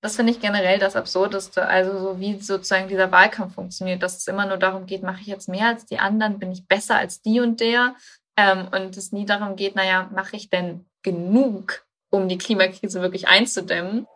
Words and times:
Das 0.00 0.14
finde 0.14 0.32
ich 0.32 0.40
generell 0.40 0.78
das 0.78 0.94
Absurdeste. 0.94 1.66
Also 1.66 1.98
so 1.98 2.20
wie 2.20 2.38
sozusagen 2.38 2.88
dieser 2.88 3.10
Wahlkampf 3.10 3.54
funktioniert, 3.54 4.02
dass 4.02 4.16
es 4.16 4.28
immer 4.28 4.46
nur 4.46 4.56
darum 4.56 4.86
geht, 4.86 5.02
mache 5.02 5.20
ich 5.20 5.26
jetzt 5.26 5.48
mehr 5.48 5.66
als 5.66 5.86
die 5.86 5.98
anderen, 5.98 6.38
bin 6.38 6.52
ich 6.52 6.68
besser 6.68 6.96
als 6.96 7.20
die 7.20 7.40
und 7.40 7.60
der. 7.60 7.96
Ähm, 8.36 8.68
und 8.68 8.96
es 8.96 9.10
nie 9.10 9.26
darum 9.26 9.56
geht, 9.56 9.74
naja, 9.74 10.08
mache 10.14 10.36
ich 10.36 10.50
denn 10.50 10.86
genug, 11.02 11.84
um 12.10 12.28
die 12.28 12.38
Klimakrise 12.38 13.02
wirklich 13.02 13.26
einzudämmen? 13.26 14.06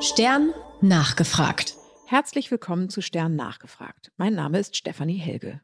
Stern 0.00 0.54
nachgefragt. 0.80 1.74
Herzlich 2.06 2.52
willkommen 2.52 2.90
zu 2.90 3.00
Stern 3.00 3.34
nachgefragt. 3.34 4.12
Mein 4.16 4.34
Name 4.34 4.60
ist 4.60 4.76
Stefanie 4.76 5.18
Helge. 5.18 5.60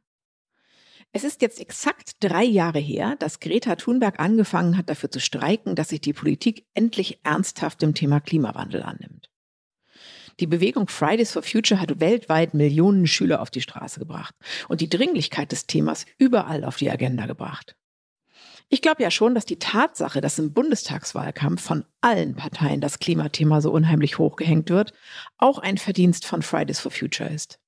Es 1.13 1.25
ist 1.25 1.43
jetzt 1.43 1.61
exakt 1.61 2.13
drei 2.21 2.45
Jahre 2.45 2.79
her, 2.79 3.17
dass 3.19 3.41
Greta 3.41 3.75
Thunberg 3.75 4.21
angefangen 4.21 4.77
hat, 4.77 4.89
dafür 4.89 5.11
zu 5.11 5.19
streiken, 5.19 5.75
dass 5.75 5.89
sich 5.89 6.01
die 6.01 6.13
Politik 6.13 6.67
endlich 6.75 7.19
ernsthaft 7.25 7.83
dem 7.83 7.95
Thema 7.95 8.21
Klimawandel 8.21 8.83
annimmt. 8.83 9.29
Die 10.39 10.47
Bewegung 10.47 10.89
Fridays 10.89 11.33
for 11.33 11.43
Future 11.43 11.81
hat 11.81 12.01
weltweit 12.01 12.55
Millionen 12.55 13.09
Schüler 13.09 13.43
auf 13.43 13.51
die 13.51 13.61
Straße 13.61 13.99
gebracht 13.99 14.35
und 14.69 14.81
die 14.81 14.89
Dringlichkeit 14.89 15.51
des 15.51 15.67
Themas 15.67 16.07
überall 16.17 16.65
auf 16.65 16.77
die 16.77 16.91
Agenda 16.91 17.27
gebracht. 17.27 17.77
Ich 18.69 18.81
glaube 18.81 19.03
ja 19.03 19.11
schon, 19.11 19.35
dass 19.35 19.45
die 19.45 19.59
Tatsache, 19.59 20.21
dass 20.21 20.39
im 20.39 20.53
Bundestagswahlkampf 20.53 21.61
von 21.61 21.85
allen 22.01 22.37
Parteien 22.37 22.81
das 22.81 23.01
Klimathema 23.01 23.61
so 23.61 23.73
unheimlich 23.73 24.19
hochgehängt 24.19 24.71
wird, 24.71 24.93
auch 25.39 25.59
ein 25.59 25.77
Verdienst 25.77 26.25
von 26.25 26.41
Fridays 26.41 26.79
for 26.79 26.93
Future 26.93 27.29
ist. 27.29 27.59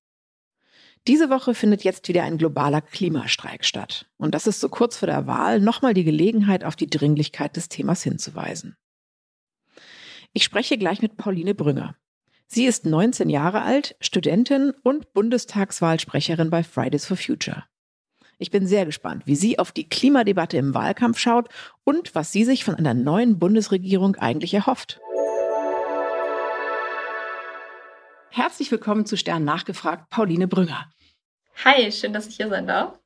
Diese 1.09 1.31
Woche 1.31 1.55
findet 1.55 1.83
jetzt 1.83 2.07
wieder 2.07 2.23
ein 2.23 2.39
globaler 2.39 2.81
Klimastreik 2.81 3.65
statt. 3.65 4.07
Und 4.19 4.35
das 4.35 4.47
ist 4.47 4.61
so 4.61 4.69
kurz 4.69 4.97
vor 4.97 5.09
der 5.09 5.27
Wahl 5.27 5.61
nochmal 5.61 5.95
die 5.95 6.05
Gelegenheit, 6.05 6.65
auf 6.65 6.77
die 6.77 6.89
Dringlichkeit 6.89 7.57
des 7.57 7.69
Themas 7.69 8.03
hinzuweisen. 8.05 8.77
Ich 10.33 10.45
spreche 10.45 10.79
gleich 10.79 11.03
mit 11.03 11.17
Pauline 11.17 11.55
Brünger. 11.55 11.97
Sie 12.47 12.67
ist 12.67 12.87
19 12.87 13.31
Jahre 13.31 13.63
alt, 13.63 13.97
Studentin 14.01 14.73
und 14.83 15.13
Bundestagswahlsprecherin 15.13 16.51
bei 16.51 16.63
Fridays 16.63 17.07
for 17.07 17.17
Future. 17.17 17.65
Ich 18.39 18.51
bin 18.51 18.67
sehr 18.67 18.87
gespannt, 18.87 19.27
wie 19.27 19.37
sie 19.37 19.59
auf 19.59 19.73
die 19.73 19.89
Klimadebatte 19.89 20.57
im 20.57 20.75
Wahlkampf 20.75 21.19
schaut 21.19 21.49
und 21.85 22.15
was 22.15 22.33
sie 22.33 22.45
sich 22.45 22.65
von 22.65 22.75
einer 22.75 22.95
neuen 22.95 23.39
Bundesregierung 23.39 24.17
eigentlich 24.17 24.55
erhofft. 24.55 25.01
Herzlich 28.35 28.71
willkommen 28.71 29.05
zu 29.05 29.19
Stern 29.19 29.45
nachgefragt, 29.45 30.09
Pauline 30.09 30.49
Brünger. 30.49 30.91
Hi, 31.67 31.93
schön, 31.93 32.15
dass 32.15 32.27
ich 32.29 32.37
hier 32.37 32.49
sein 32.49 32.67
darf. 32.67 32.99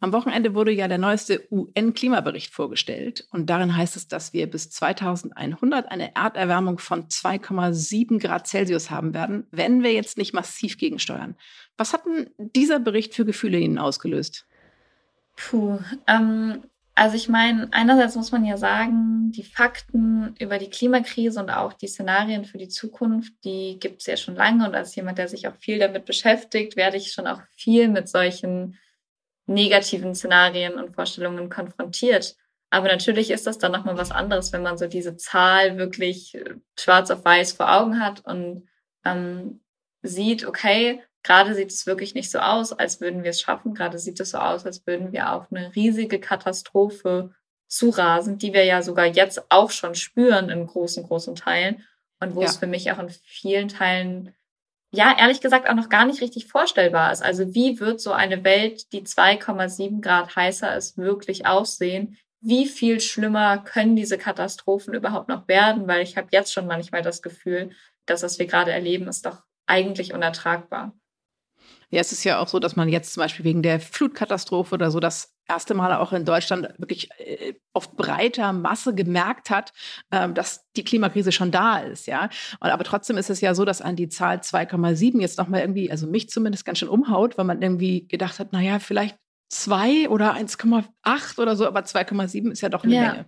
Am 0.00 0.12
Wochenende 0.12 0.54
wurde 0.54 0.70
ja 0.70 0.86
der 0.86 0.98
neueste 0.98 1.48
UN-Klimabericht 1.50 2.52
vorgestellt 2.52 3.26
und 3.30 3.48
darin 3.48 3.74
heißt 3.74 3.96
es, 3.96 4.06
dass 4.06 4.34
wir 4.34 4.50
bis 4.50 4.68
2100 4.68 5.90
eine 5.90 6.14
Erderwärmung 6.14 6.78
von 6.78 7.08
2,7 7.08 8.20
Grad 8.20 8.48
Celsius 8.48 8.90
haben 8.90 9.14
werden, 9.14 9.46
wenn 9.50 9.82
wir 9.82 9.94
jetzt 9.94 10.18
nicht 10.18 10.34
massiv 10.34 10.76
gegensteuern. 10.76 11.36
Was 11.78 11.94
hat 11.94 12.04
denn 12.04 12.28
dieser 12.36 12.80
Bericht 12.80 13.14
für 13.14 13.24
Gefühle 13.24 13.58
Ihnen 13.58 13.78
ausgelöst? 13.78 14.46
Puh, 15.36 15.78
ähm, 16.06 16.64
also 17.00 17.16
ich 17.16 17.30
meine, 17.30 17.66
einerseits 17.70 18.14
muss 18.14 18.30
man 18.30 18.44
ja 18.44 18.58
sagen, 18.58 19.32
die 19.32 19.42
Fakten 19.42 20.34
über 20.38 20.58
die 20.58 20.68
Klimakrise 20.68 21.40
und 21.40 21.48
auch 21.48 21.72
die 21.72 21.86
Szenarien 21.86 22.44
für 22.44 22.58
die 22.58 22.68
Zukunft, 22.68 23.32
die 23.42 23.78
gibt 23.80 24.02
es 24.02 24.06
ja 24.06 24.18
schon 24.18 24.34
lange. 24.34 24.68
Und 24.68 24.74
als 24.74 24.94
jemand, 24.96 25.16
der 25.16 25.26
sich 25.26 25.48
auch 25.48 25.56
viel 25.56 25.78
damit 25.78 26.04
beschäftigt, 26.04 26.76
werde 26.76 26.98
ich 26.98 27.12
schon 27.12 27.26
auch 27.26 27.40
viel 27.56 27.88
mit 27.88 28.10
solchen 28.10 28.76
negativen 29.46 30.14
Szenarien 30.14 30.74
und 30.74 30.94
Vorstellungen 30.94 31.48
konfrontiert. 31.48 32.36
Aber 32.68 32.88
natürlich 32.88 33.30
ist 33.30 33.46
das 33.46 33.56
dann 33.56 33.72
nochmal 33.72 33.96
was 33.96 34.10
anderes, 34.10 34.52
wenn 34.52 34.62
man 34.62 34.76
so 34.76 34.86
diese 34.86 35.16
Zahl 35.16 35.78
wirklich 35.78 36.34
äh, 36.34 36.56
schwarz 36.78 37.10
auf 37.10 37.24
weiß 37.24 37.54
vor 37.54 37.72
Augen 37.72 37.98
hat 37.98 38.26
und 38.26 38.68
ähm, 39.06 39.62
sieht, 40.02 40.44
okay, 40.44 41.02
Gerade 41.22 41.54
sieht 41.54 41.70
es 41.70 41.86
wirklich 41.86 42.14
nicht 42.14 42.30
so 42.30 42.38
aus, 42.38 42.72
als 42.72 43.00
würden 43.00 43.22
wir 43.22 43.30
es 43.30 43.40
schaffen. 43.40 43.74
Gerade 43.74 43.98
sieht 43.98 44.20
es 44.20 44.30
so 44.30 44.38
aus, 44.38 44.64
als 44.64 44.86
würden 44.86 45.12
wir 45.12 45.32
auf 45.32 45.46
eine 45.50 45.74
riesige 45.74 46.18
Katastrophe 46.18 47.34
zurasen, 47.68 48.38
die 48.38 48.52
wir 48.52 48.64
ja 48.64 48.82
sogar 48.82 49.06
jetzt 49.06 49.50
auch 49.50 49.70
schon 49.70 49.94
spüren 49.94 50.48
in 50.48 50.66
großen, 50.66 51.04
großen 51.04 51.34
Teilen. 51.34 51.84
Und 52.20 52.34
wo 52.34 52.42
ja. 52.42 52.48
es 52.48 52.56
für 52.56 52.66
mich 52.66 52.90
auch 52.90 52.98
in 52.98 53.08
vielen 53.08 53.68
Teilen, 53.68 54.34
ja, 54.92 55.16
ehrlich 55.18 55.40
gesagt 55.40 55.68
auch 55.68 55.74
noch 55.74 55.88
gar 55.88 56.04
nicht 56.04 56.20
richtig 56.20 56.46
vorstellbar 56.46 57.12
ist. 57.12 57.22
Also 57.22 57.54
wie 57.54 57.80
wird 57.80 58.00
so 58.00 58.12
eine 58.12 58.44
Welt, 58.44 58.92
die 58.92 59.02
2,7 59.02 60.00
Grad 60.00 60.34
heißer 60.34 60.76
ist, 60.76 60.98
wirklich 60.98 61.46
aussehen? 61.46 62.18
Wie 62.42 62.66
viel 62.66 63.00
schlimmer 63.00 63.58
können 63.58 63.96
diese 63.96 64.18
Katastrophen 64.18 64.94
überhaupt 64.94 65.28
noch 65.28 65.48
werden? 65.48 65.86
Weil 65.86 66.02
ich 66.02 66.16
habe 66.16 66.28
jetzt 66.32 66.52
schon 66.52 66.66
manchmal 66.66 67.02
das 67.02 67.22
Gefühl, 67.22 67.70
dass 68.06 68.22
was 68.22 68.38
wir 68.38 68.46
gerade 68.46 68.72
erleben, 68.72 69.08
ist 69.08 69.26
doch 69.26 69.42
eigentlich 69.66 70.12
unertragbar. 70.12 70.92
Ja, 71.90 72.00
es 72.00 72.12
ist 72.12 72.22
ja 72.22 72.38
auch 72.38 72.48
so, 72.48 72.60
dass 72.60 72.76
man 72.76 72.88
jetzt 72.88 73.12
zum 73.12 73.22
Beispiel 73.22 73.44
wegen 73.44 73.62
der 73.62 73.80
Flutkatastrophe 73.80 74.74
oder 74.74 74.90
so 74.90 75.00
das 75.00 75.34
erste 75.48 75.74
Mal 75.74 75.92
auch 75.96 76.12
in 76.12 76.24
Deutschland 76.24 76.68
wirklich 76.78 77.10
äh, 77.18 77.54
auf 77.72 77.96
breiter 77.96 78.52
Masse 78.52 78.94
gemerkt 78.94 79.50
hat, 79.50 79.72
ähm, 80.12 80.34
dass 80.34 80.70
die 80.76 80.84
Klimakrise 80.84 81.32
schon 81.32 81.50
da 81.50 81.78
ist, 81.78 82.06
ja. 82.06 82.30
Und, 82.60 82.70
aber 82.70 82.84
trotzdem 82.84 83.18
ist 83.18 83.30
es 83.30 83.40
ja 83.40 83.54
so, 83.54 83.64
dass 83.64 83.82
an 83.82 83.96
die 83.96 84.08
Zahl 84.08 84.38
2,7 84.38 85.20
jetzt 85.20 85.38
nochmal 85.38 85.62
irgendwie, 85.62 85.90
also 85.90 86.06
mich 86.06 86.30
zumindest 86.30 86.64
ganz 86.64 86.78
schön 86.78 86.88
umhaut, 86.88 87.36
weil 87.36 87.44
man 87.44 87.60
irgendwie 87.60 88.06
gedacht 88.06 88.38
hat, 88.38 88.52
naja, 88.52 88.78
vielleicht 88.78 89.16
2 89.48 90.08
oder 90.08 90.34
1,8 90.34 91.38
oder 91.40 91.56
so, 91.56 91.66
aber 91.66 91.80
2,7 91.80 92.52
ist 92.52 92.60
ja 92.60 92.68
doch 92.68 92.84
eine 92.84 92.94
ja. 92.94 93.12
Menge. 93.12 93.26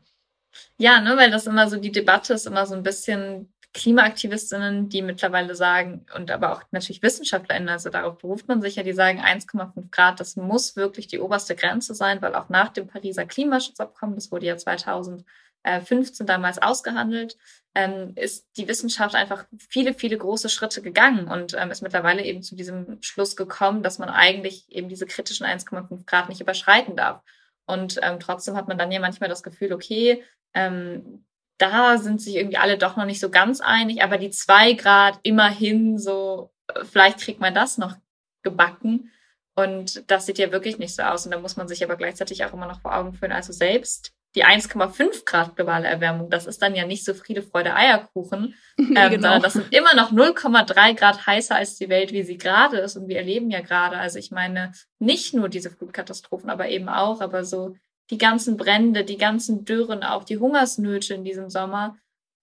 Ja, 0.77 1.01
ne, 1.01 1.17
weil 1.17 1.31
das 1.31 1.47
immer 1.47 1.69
so, 1.69 1.79
die 1.79 1.93
Debatte 1.93 2.35
ist 2.35 2.47
immer 2.47 2.67
so 2.67 2.75
ein 2.75 2.83
bisschen 2.83 3.53
Klimaaktivistinnen, 3.75 4.91
die 4.91 5.01
mittlerweile 5.01 5.55
sagen, 5.55 6.05
und 6.15 6.31
aber 6.31 6.53
auch 6.53 6.63
natürlich 6.73 7.03
WissenschaftlerInnen, 7.03 7.71
also 7.71 7.89
darauf 7.89 8.19
beruft 8.19 8.47
man 8.47 8.61
sich 8.61 8.77
ja, 8.77 8.83
die 8.83 8.93
sagen, 8.93 9.21
1,5 9.21 9.91
Grad, 9.91 10.21
das 10.21 10.37
muss 10.37 10.77
wirklich 10.77 11.07
die 11.07 11.21
oberste 11.21 11.57
Grenze 11.57 11.95
sein, 11.95 12.21
weil 12.21 12.35
auch 12.35 12.51
nach 12.51 12.69
dem 12.69 12.87
Pariser 12.87 13.25
Klimaschutzabkommen, 13.25 14.15
das 14.15 14.31
wurde 14.31 14.47
ja 14.47 14.59
2015 14.59 16.27
damals 16.27 16.61
ausgehandelt, 16.61 17.39
ähm, 17.75 18.13
ist 18.17 18.47
die 18.59 18.69
Wissenschaft 18.69 19.15
einfach 19.15 19.47
viele, 19.71 19.95
viele 19.95 20.19
große 20.19 20.51
Schritte 20.51 20.83
gegangen 20.83 21.29
und 21.29 21.57
ähm, 21.59 21.71
ist 21.71 21.83
mittlerweile 21.83 22.23
eben 22.25 22.43
zu 22.43 22.55
diesem 22.55 23.01
Schluss 23.01 23.37
gekommen, 23.37 23.83
dass 23.83 23.99
man 23.99 24.11
eigentlich 24.11 24.71
eben 24.71 24.91
diese 24.91 25.07
kritischen 25.07 25.47
1,5 25.47 26.05
Grad 26.05 26.29
nicht 26.29 26.43
überschreiten 26.43 26.95
darf. 26.95 27.23
Und 27.65 27.99
ähm, 28.03 28.21
trotzdem 28.21 28.55
hat 28.57 28.69
man 28.69 28.77
dann 28.77 28.93
ja 28.93 29.01
manchmal 29.01 29.31
das 29.31 29.43
Gefühl, 29.43 29.73
okay, 29.73 30.23
ähm, 30.53 31.25
da 31.63 31.97
sind 31.97 32.21
sich 32.21 32.35
irgendwie 32.35 32.57
alle 32.57 32.77
doch 32.77 32.97
noch 32.97 33.05
nicht 33.05 33.21
so 33.21 33.31
ganz 33.31 33.61
einig, 33.61 34.03
aber 34.03 34.19
die 34.19 34.31
zwei 34.31 34.73
Grad 34.73 35.21
immerhin 35.23 35.97
so, 35.97 36.51
äh, 36.67 36.85
vielleicht 36.85 37.21
kriegt 37.21 37.41
man 37.41 37.55
das 37.55 37.79
noch 37.79 37.95
gebacken. 38.43 39.11
Und 39.55 40.11
das 40.11 40.27
sieht 40.27 40.39
ja 40.39 40.51
wirklich 40.51 40.79
nicht 40.79 40.95
so 40.95 41.03
aus. 41.03 41.25
Und 41.25 41.33
da 41.33 41.39
muss 41.39 41.57
man 41.57 41.69
sich 41.69 41.85
aber 41.85 41.97
gleichzeitig 41.97 42.45
auch 42.45 42.53
immer 42.53 42.67
noch 42.67 42.81
vor 42.81 42.97
Augen 42.97 43.13
führen. 43.13 43.33
Also 43.33 43.53
selbst 43.53 44.13
die 44.35 44.45
1,5 44.45 45.25
Grad 45.25 45.55
globale 45.57 45.87
Erwärmung, 45.87 46.31
das 46.31 46.47
ist 46.47 46.63
dann 46.63 46.75
ja 46.75 46.87
nicht 46.87 47.05
so 47.05 47.13
Friede, 47.13 47.43
Freude, 47.43 47.75
Eierkuchen, 47.75 48.55
ähm, 48.79 48.87
genau. 48.87 49.09
sondern 49.11 49.43
das 49.43 49.53
sind 49.53 49.73
immer 49.73 49.95
noch 49.95 50.11
0,3 50.11 50.95
Grad 50.95 51.27
heißer 51.27 51.55
als 51.55 51.77
die 51.77 51.91
Welt, 51.91 52.13
wie 52.13 52.23
sie 52.23 52.39
gerade 52.39 52.79
ist. 52.79 52.97
Und 52.97 53.07
wir 53.07 53.19
erleben 53.19 53.51
ja 53.51 53.61
gerade, 53.61 53.99
also 53.99 54.19
ich 54.19 54.33
meine, 54.33 54.73
nicht 54.99 55.33
nur 55.33 55.49
diese 55.49 55.71
Flutkatastrophen, 55.71 56.51
aber 56.51 56.71
eben 56.71 56.89
auch, 56.89 57.21
aber 57.21 57.45
so 57.45 57.77
die 58.13 58.19
ganzen 58.19 58.59
Brände, 58.59 59.05
die 59.05 59.17
ganzen 59.17 59.65
Dürren, 59.65 60.05
auch 60.05 60.25
die 60.25 60.37
Hungersnöte 60.37 61.15
in 61.15 61.25
diesem 61.25 61.49
Sommer, 61.49 61.97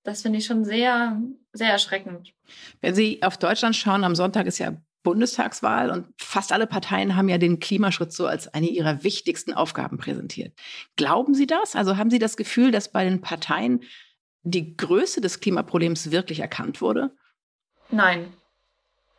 das 0.04 0.24
finde 0.24 0.40
ich 0.40 0.46
schon 0.46 0.66
sehr, 0.66 1.22
sehr 1.54 1.70
erschreckend. 1.70 2.34
Wenn 2.82 2.96
Sie 2.96 3.22
auf 3.22 3.38
Deutschland 3.38 3.76
schauen, 3.76 4.04
am 4.04 4.16
Sonntag 4.16 4.48
ist 4.48 4.58
ja 4.58 4.76
Bundestagswahl 5.04 5.92
und 5.92 6.08
fast 6.18 6.52
alle 6.52 6.66
Parteien 6.66 7.16
haben 7.16 7.30
ja 7.30 7.38
den 7.38 7.60
Klimaschutz 7.60 8.18
so 8.18 8.26
als 8.26 8.52
eine 8.52 8.68
ihrer 8.68 9.04
wichtigsten 9.04 9.54
Aufgaben 9.54 10.00
präsentiert. 10.00 10.58
Glauben 10.96 11.36
Sie 11.36 11.46
das? 11.46 11.76
Also 11.76 11.98
haben 11.98 12.10
Sie 12.10 12.20
das 12.20 12.36
Gefühl, 12.36 12.72
dass 12.72 12.92
bei 12.92 13.06
den 13.06 13.22
Parteien 13.22 13.84
die 14.42 14.76
Größe 14.76 15.22
des 15.22 15.40
Klimaproblems 15.40 16.10
wirklich 16.10 16.40
erkannt 16.40 16.82
wurde? 16.82 17.12
Nein. 17.92 18.34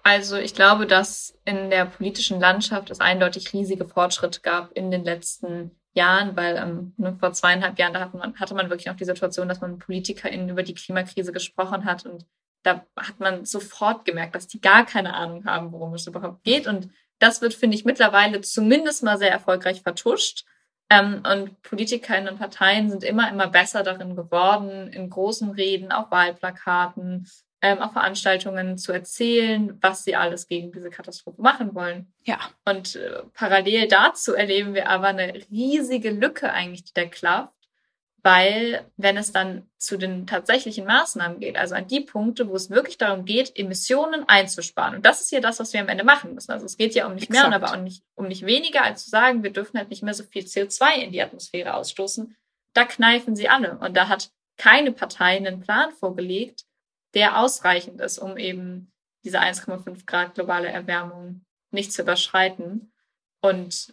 Also 0.02 0.36
ich 0.36 0.54
glaube, 0.54 0.86
dass 0.86 1.38
in 1.44 1.70
der 1.70 1.84
politischen 1.84 2.40
Landschaft 2.40 2.90
es 2.90 2.98
eindeutig 2.98 3.52
riesige 3.52 3.86
Fortschritte 3.86 4.40
gab 4.40 4.72
in 4.72 4.90
den 4.90 5.04
letzten 5.04 5.70
Jahren, 5.92 6.36
weil 6.36 6.56
ähm, 6.56 6.94
ne, 6.96 7.16
vor 7.18 7.32
zweieinhalb 7.32 7.78
Jahren 7.78 7.92
da 7.92 8.00
hatte 8.00 8.16
man, 8.16 8.38
hatte 8.38 8.54
man 8.54 8.70
wirklich 8.70 8.86
noch 8.86 8.96
die 8.96 9.04
Situation, 9.04 9.48
dass 9.48 9.60
man 9.60 9.78
PolitikerInnen 9.78 10.48
über 10.48 10.62
die 10.62 10.74
Klimakrise 10.74 11.32
gesprochen 11.32 11.84
hat 11.84 12.06
und 12.06 12.26
da 12.62 12.84
hat 12.96 13.18
man 13.18 13.44
sofort 13.44 14.04
gemerkt, 14.04 14.34
dass 14.34 14.46
die 14.46 14.60
gar 14.60 14.84
keine 14.84 15.14
Ahnung 15.14 15.44
haben, 15.46 15.72
worum 15.72 15.94
es 15.94 16.06
überhaupt 16.06 16.44
geht. 16.44 16.66
Und 16.66 16.90
das 17.18 17.40
wird, 17.40 17.54
finde 17.54 17.76
ich, 17.76 17.84
mittlerweile 17.84 18.40
zumindest 18.42 19.02
mal 19.02 19.18
sehr 19.18 19.30
erfolgreich 19.30 19.82
vertuscht. 19.82 20.44
Ähm, 20.90 21.22
und 21.30 21.62
PolitikerInnen 21.62 22.34
und 22.34 22.38
Parteien 22.38 22.90
sind 22.90 23.04
immer, 23.04 23.30
immer 23.30 23.48
besser 23.48 23.82
darin 23.82 24.16
geworden, 24.16 24.88
in 24.88 25.08
großen 25.08 25.50
Reden, 25.50 25.92
auf 25.92 26.10
Wahlplakaten, 26.10 27.28
ähm, 27.62 27.78
auf 27.80 27.92
Veranstaltungen 27.92 28.78
zu 28.78 28.92
erzählen, 28.92 29.76
was 29.80 30.04
sie 30.04 30.16
alles 30.16 30.46
gegen 30.46 30.72
diese 30.72 30.90
Katastrophe 30.90 31.42
machen 31.42 31.74
wollen. 31.74 32.12
Ja. 32.24 32.38
Und 32.64 32.96
äh, 32.96 33.22
parallel 33.34 33.88
dazu 33.88 34.34
erleben 34.34 34.74
wir 34.74 34.88
aber 34.88 35.08
eine 35.08 35.34
riesige 35.50 36.10
Lücke 36.10 36.52
eigentlich, 36.52 36.84
die 36.84 36.94
da 36.94 37.04
klafft, 37.04 37.52
weil 38.22 38.86
wenn 38.96 39.16
es 39.16 39.32
dann 39.32 39.68
zu 39.78 39.96
den 39.96 40.26
tatsächlichen 40.26 40.86
Maßnahmen 40.86 41.40
geht, 41.40 41.56
also 41.56 41.74
an 41.74 41.86
die 41.86 42.00
Punkte, 42.00 42.48
wo 42.48 42.54
es 42.54 42.70
wirklich 42.70 42.98
darum 42.98 43.24
geht, 43.24 43.56
Emissionen 43.58 44.28
einzusparen. 44.28 44.96
Und 44.96 45.06
das 45.06 45.20
ist 45.20 45.32
ja 45.32 45.40
das, 45.40 45.60
was 45.60 45.72
wir 45.72 45.80
am 45.80 45.88
Ende 45.88 46.04
machen 46.04 46.34
müssen. 46.34 46.52
Also 46.52 46.66
es 46.66 46.76
geht 46.76 46.94
ja 46.94 47.06
um 47.06 47.14
nicht 47.14 47.30
Exakt. 47.30 47.48
mehr 47.48 47.58
und 47.58 47.62
aber 47.62 47.74
auch 47.74 47.82
nicht, 47.82 48.02
um 48.14 48.28
nicht 48.28 48.44
weniger, 48.46 48.84
als 48.84 49.04
zu 49.04 49.10
sagen, 49.10 49.42
wir 49.42 49.52
dürfen 49.52 49.78
halt 49.78 49.90
nicht 49.90 50.02
mehr 50.02 50.14
so 50.14 50.24
viel 50.24 50.44
CO2 50.44 50.96
in 50.96 51.12
die 51.12 51.22
Atmosphäre 51.22 51.74
ausstoßen. 51.74 52.36
Da 52.72 52.84
kneifen 52.84 53.36
sie 53.36 53.48
alle. 53.48 53.78
Und 53.78 53.96
da 53.96 54.08
hat 54.08 54.30
keine 54.56 54.92
Partei 54.92 55.36
einen 55.36 55.60
Plan 55.60 55.90
vorgelegt, 55.92 56.64
der 57.14 57.38
ausreichend 57.38 58.00
ist, 58.00 58.18
um 58.18 58.36
eben 58.36 58.92
diese 59.24 59.40
1,5 59.40 60.06
Grad 60.06 60.34
globale 60.34 60.68
Erwärmung 60.68 61.44
nicht 61.70 61.92
zu 61.92 62.02
überschreiten. 62.02 62.92
Und 63.40 63.92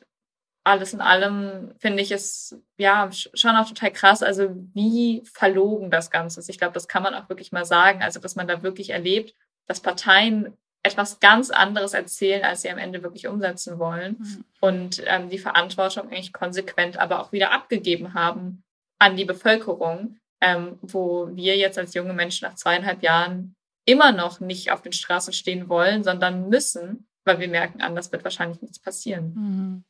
alles 0.63 0.93
in 0.93 1.01
allem 1.01 1.73
finde 1.77 2.03
ich 2.03 2.11
es 2.11 2.59
ja 2.77 3.09
schon 3.11 3.55
auch 3.55 3.67
total 3.67 3.91
krass, 3.91 4.21
also 4.21 4.55
wie 4.73 5.23
verlogen 5.33 5.89
das 5.89 6.11
Ganze 6.11 6.39
ist. 6.39 6.49
Ich 6.49 6.57
glaube, 6.57 6.73
das 6.73 6.87
kann 6.87 7.03
man 7.03 7.13
auch 7.13 7.29
wirklich 7.29 7.51
mal 7.51 7.65
sagen. 7.65 8.03
Also, 8.03 8.19
dass 8.19 8.35
man 8.35 8.47
da 8.47 8.63
wirklich 8.63 8.89
erlebt, 8.89 9.33
dass 9.67 9.79
Parteien 9.79 10.57
etwas 10.83 11.19
ganz 11.19 11.49
anderes 11.49 11.93
erzählen, 11.93 12.43
als 12.43 12.61
sie 12.61 12.69
am 12.69 12.77
Ende 12.77 13.03
wirklich 13.03 13.27
umsetzen 13.27 13.79
wollen 13.79 14.17
mhm. 14.19 14.45
und 14.61 15.03
ähm, 15.05 15.29
die 15.29 15.37
Verantwortung 15.37 16.07
eigentlich 16.07 16.33
konsequent 16.33 16.97
aber 16.97 17.19
auch 17.19 17.31
wieder 17.31 17.51
abgegeben 17.51 18.13
haben 18.13 18.63
an 18.99 19.17
die 19.17 19.25
Bevölkerung, 19.25 20.19
ähm, 20.41 20.77
wo 20.81 21.29
wir 21.33 21.57
jetzt 21.57 21.77
als 21.77 21.93
junge 21.93 22.13
Menschen 22.13 22.47
nach 22.47 22.55
zweieinhalb 22.55 23.03
Jahren 23.03 23.55
immer 23.85 24.11
noch 24.11 24.39
nicht 24.39 24.71
auf 24.71 24.81
den 24.81 24.93
Straßen 24.93 25.33
stehen 25.33 25.69
wollen, 25.69 26.03
sondern 26.03 26.49
müssen, 26.49 27.07
weil 27.23 27.39
wir 27.39 27.47
merken, 27.47 27.81
anders 27.81 28.11
wird 28.11 28.23
wahrscheinlich 28.23 28.61
nichts 28.61 28.79
passieren. 28.79 29.33
Mhm. 29.35 29.83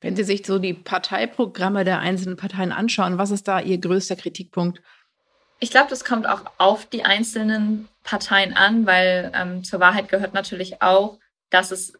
Wenn 0.00 0.16
Sie 0.16 0.24
sich 0.24 0.46
so 0.46 0.58
die 0.58 0.74
Parteiprogramme 0.74 1.84
der 1.84 2.00
einzelnen 2.00 2.36
Parteien 2.36 2.72
anschauen, 2.72 3.18
was 3.18 3.30
ist 3.30 3.46
da 3.46 3.60
Ihr 3.60 3.78
größter 3.78 4.16
Kritikpunkt? 4.16 4.80
Ich 5.60 5.70
glaube, 5.70 5.90
das 5.90 6.04
kommt 6.04 6.26
auch 6.26 6.44
auf 6.56 6.86
die 6.86 7.04
einzelnen 7.04 7.86
Parteien 8.02 8.54
an, 8.54 8.86
weil 8.86 9.30
ähm, 9.34 9.62
zur 9.62 9.78
Wahrheit 9.78 10.08
gehört 10.08 10.32
natürlich 10.32 10.80
auch, 10.80 11.18
dass 11.50 11.70
es 11.70 11.92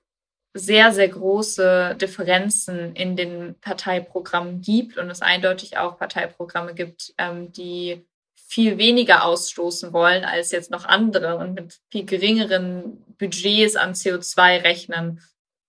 sehr, 0.53 0.93
sehr 0.93 1.09
große 1.09 1.97
Differenzen 2.01 2.95
in 2.95 3.17
den 3.17 3.55
Parteiprogrammen 3.61 4.61
gibt 4.61 4.99
und 4.99 5.09
es 5.11 5.23
eindeutig 5.23 5.79
auch 5.79 5.99
Parteiprogramme 5.99 6.75
gibt, 6.75 7.15
ähm, 7.19 7.53
die 7.53 8.05
viel 8.35 8.79
weniger 8.79 9.25
ausstoßen 9.25 9.93
wollen 9.93 10.25
als 10.25 10.51
jetzt 10.51 10.73
noch 10.73 10.85
andere 10.85 11.37
und 11.37 11.55
mit 11.55 11.79
viel 11.89 12.05
geringeren 12.05 13.05
Budgets 13.17 13.77
an 13.77 13.93
CO2 13.93 14.65
rechnen. 14.65 15.21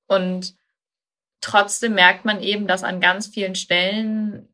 Und 0.08 0.56
trotzdem 1.42 1.94
merkt 1.94 2.26
man 2.26 2.42
eben, 2.42 2.66
dass 2.66 2.84
an 2.84 3.00
ganz 3.00 3.28
vielen 3.28 3.54
Stellen 3.54 4.51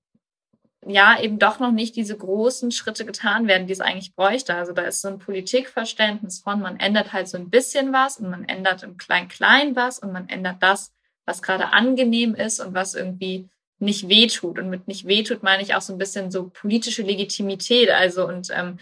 ja 0.89 1.19
eben 1.19 1.39
doch 1.39 1.59
noch 1.59 1.71
nicht 1.71 1.95
diese 1.95 2.17
großen 2.17 2.71
Schritte 2.71 3.05
getan 3.05 3.47
werden, 3.47 3.67
die 3.67 3.73
es 3.73 3.81
eigentlich 3.81 4.15
bräuchte. 4.15 4.55
Also 4.55 4.73
da 4.73 4.83
ist 4.83 5.01
so 5.01 5.07
ein 5.07 5.19
Politikverständnis 5.19 6.39
von, 6.39 6.61
man 6.61 6.79
ändert 6.79 7.13
halt 7.13 7.27
so 7.27 7.37
ein 7.37 7.49
bisschen 7.49 7.93
was 7.93 8.17
und 8.17 8.29
man 8.29 8.45
ändert 8.45 8.83
im 8.83 8.97
Klein-Klein 8.97 9.75
was 9.75 9.99
und 9.99 10.11
man 10.11 10.29
ändert 10.29 10.57
das, 10.61 10.93
was 11.25 11.41
gerade 11.41 11.73
angenehm 11.73 12.35
ist 12.35 12.59
und 12.59 12.73
was 12.73 12.95
irgendwie 12.95 13.49
nicht 13.79 14.09
wehtut. 14.09 14.59
Und 14.59 14.69
mit 14.69 14.87
nicht 14.87 15.07
wehtut 15.07 15.43
meine 15.43 15.61
ich 15.61 15.75
auch 15.75 15.81
so 15.81 15.93
ein 15.93 15.99
bisschen 15.99 16.31
so 16.31 16.49
politische 16.49 17.03
Legitimität. 17.03 17.89
Also 17.89 18.27
und 18.27 18.49
ähm, 18.53 18.79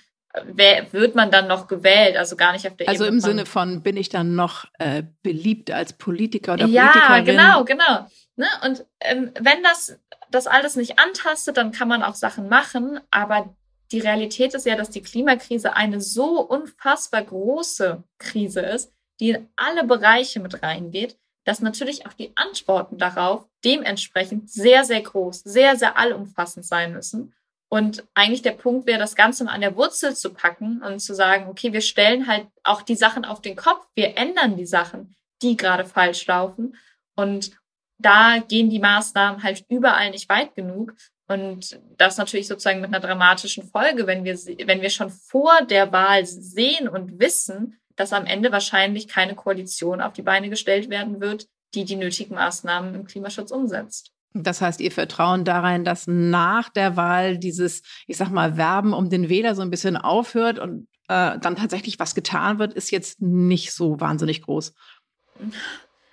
wird 0.54 1.16
man 1.16 1.32
dann 1.32 1.48
noch 1.48 1.68
gewählt? 1.68 2.18
Also 2.18 2.36
gar 2.36 2.54
nicht 2.54 2.68
auf 2.68 2.76
der 2.76 2.90
also 2.90 3.06
Ebene. 3.06 3.18
Also 3.18 3.30
im 3.30 3.32
Sinne 3.32 3.46
von, 3.46 3.82
bin 3.82 3.98
ich 3.98 4.10
dann 4.10 4.36
noch 4.36 4.66
äh, 4.80 5.04
beliebt 5.24 5.72
als 5.72 5.94
Politiker 5.94 6.54
oder 6.54 6.66
ja, 6.66 6.88
Politikerin? 6.88 7.36
Ja, 7.38 7.62
genau, 7.62 7.66
genau. 7.66 8.08
Ne? 8.36 8.48
Und 8.64 8.86
ähm, 9.00 9.32
wenn 9.40 9.64
das 9.64 9.98
das 10.32 10.48
alles 10.48 10.76
nicht 10.76 11.00
antastet, 11.00 11.58
dann 11.58 11.72
kann 11.72 11.88
man 11.88 12.04
auch 12.04 12.16
Sachen 12.16 12.50
machen. 12.50 13.00
Aber 13.12 13.56
die 13.92 14.00
Realität 14.00 14.54
ist 14.54 14.66
ja, 14.66 14.76
dass 14.76 14.90
die 14.90 15.02
Klimakrise 15.02 15.76
eine 15.76 16.02
so 16.02 16.42
unfassbar 16.42 17.24
große 17.24 18.04
Krise 18.18 18.62
ist, 18.62 18.92
die 19.20 19.30
in 19.32 19.50
alle 19.56 19.86
Bereiche 19.86 20.40
mit 20.40 20.62
reingeht, 20.62 21.18
dass 21.46 21.62
natürlich 21.62 22.06
auch 22.06 22.14
die 22.14 22.32
Antworten 22.36 22.98
darauf 22.98 23.48
dementsprechend 23.64 24.50
sehr, 24.50 24.84
sehr 24.84 25.02
groß, 25.02 25.42
sehr, 25.44 25.76
sehr 25.78 25.98
allumfassend 25.98 26.66
sein 26.66 26.94
müssen. 26.94 27.34
Und 27.76 28.06
eigentlich 28.14 28.42
der 28.42 28.54
Punkt 28.54 28.88
wäre, 28.88 29.00
das 29.00 29.18
Ganze 29.18 29.44
mal 29.44 29.52
an 29.52 29.60
der 29.60 29.76
Wurzel 29.76 30.16
zu 30.16 30.34
packen 30.34 30.82
und 30.82 31.00
zu 31.00 31.14
sagen, 31.14 31.50
okay, 31.50 31.74
wir 31.74 31.82
stellen 31.82 32.26
halt 32.26 32.48
auch 32.64 32.82
die 32.82 32.96
Sachen 32.96 33.26
auf 33.26 33.42
den 33.42 33.58
Kopf, 33.58 33.86
wir 33.96 34.18
ändern 34.18 34.56
die 34.56 34.66
Sachen, 34.66 35.14
die 35.42 35.58
gerade 35.58 35.84
falsch 35.84 36.26
laufen. 36.26 36.78
Und 37.18 37.52
da 37.98 38.38
gehen 38.38 38.70
die 38.70 38.80
Maßnahmen 38.80 39.44
halt 39.44 39.66
überall 39.68 40.12
nicht 40.12 40.30
weit 40.30 40.56
genug. 40.56 40.96
Und 41.28 41.78
das 41.98 42.16
natürlich 42.16 42.48
sozusagen 42.48 42.80
mit 42.80 42.94
einer 42.94 43.06
dramatischen 43.06 43.68
Folge, 43.68 44.08
wenn 44.08 44.24
wir, 44.24 44.36
wenn 44.36 44.82
wir 44.82 44.90
schon 44.90 45.10
vor 45.10 45.62
der 45.70 45.92
Wahl 45.92 46.26
sehen 46.26 46.88
und 46.88 47.20
wissen, 47.20 47.78
dass 47.98 48.14
am 48.14 48.26
Ende 48.26 48.54
wahrscheinlich 48.54 49.10
keine 49.10 49.36
Koalition 49.36 50.00
auf 50.00 50.14
die 50.14 50.22
Beine 50.22 50.50
gestellt 50.50 50.90
werden 50.90 51.20
wird, 51.20 51.50
die 51.74 51.84
die 51.84 51.98
nötigen 51.98 52.36
Maßnahmen 52.36 52.96
im 52.96 53.06
Klimaschutz 53.06 53.52
umsetzt. 53.52 54.15
Das 54.44 54.62
heißt, 54.62 54.82
Ihr 54.82 54.92
Vertrauen 54.92 55.46
darin, 55.46 55.86
dass 55.86 56.08
nach 56.08 56.68
der 56.70 56.98
Wahl 56.98 57.38
dieses, 57.38 57.84
ich 58.06 58.18
sag 58.18 58.30
mal, 58.30 58.58
Werben 58.58 58.94
um 58.94 59.10
den 59.10 59.30
Wähler 59.30 59.56
so 59.56 59.62
ein 59.62 59.70
bisschen 59.70 59.96
aufhört 59.96 60.60
und 60.60 60.88
äh, 61.08 61.40
dann 61.40 61.56
tatsächlich 61.56 62.00
was 62.00 62.16
getan 62.16 62.60
wird, 62.60 62.74
ist 62.74 62.92
jetzt 62.92 63.22
nicht 63.22 63.72
so 63.72 64.00
wahnsinnig 64.00 64.42
groß. 64.42 64.74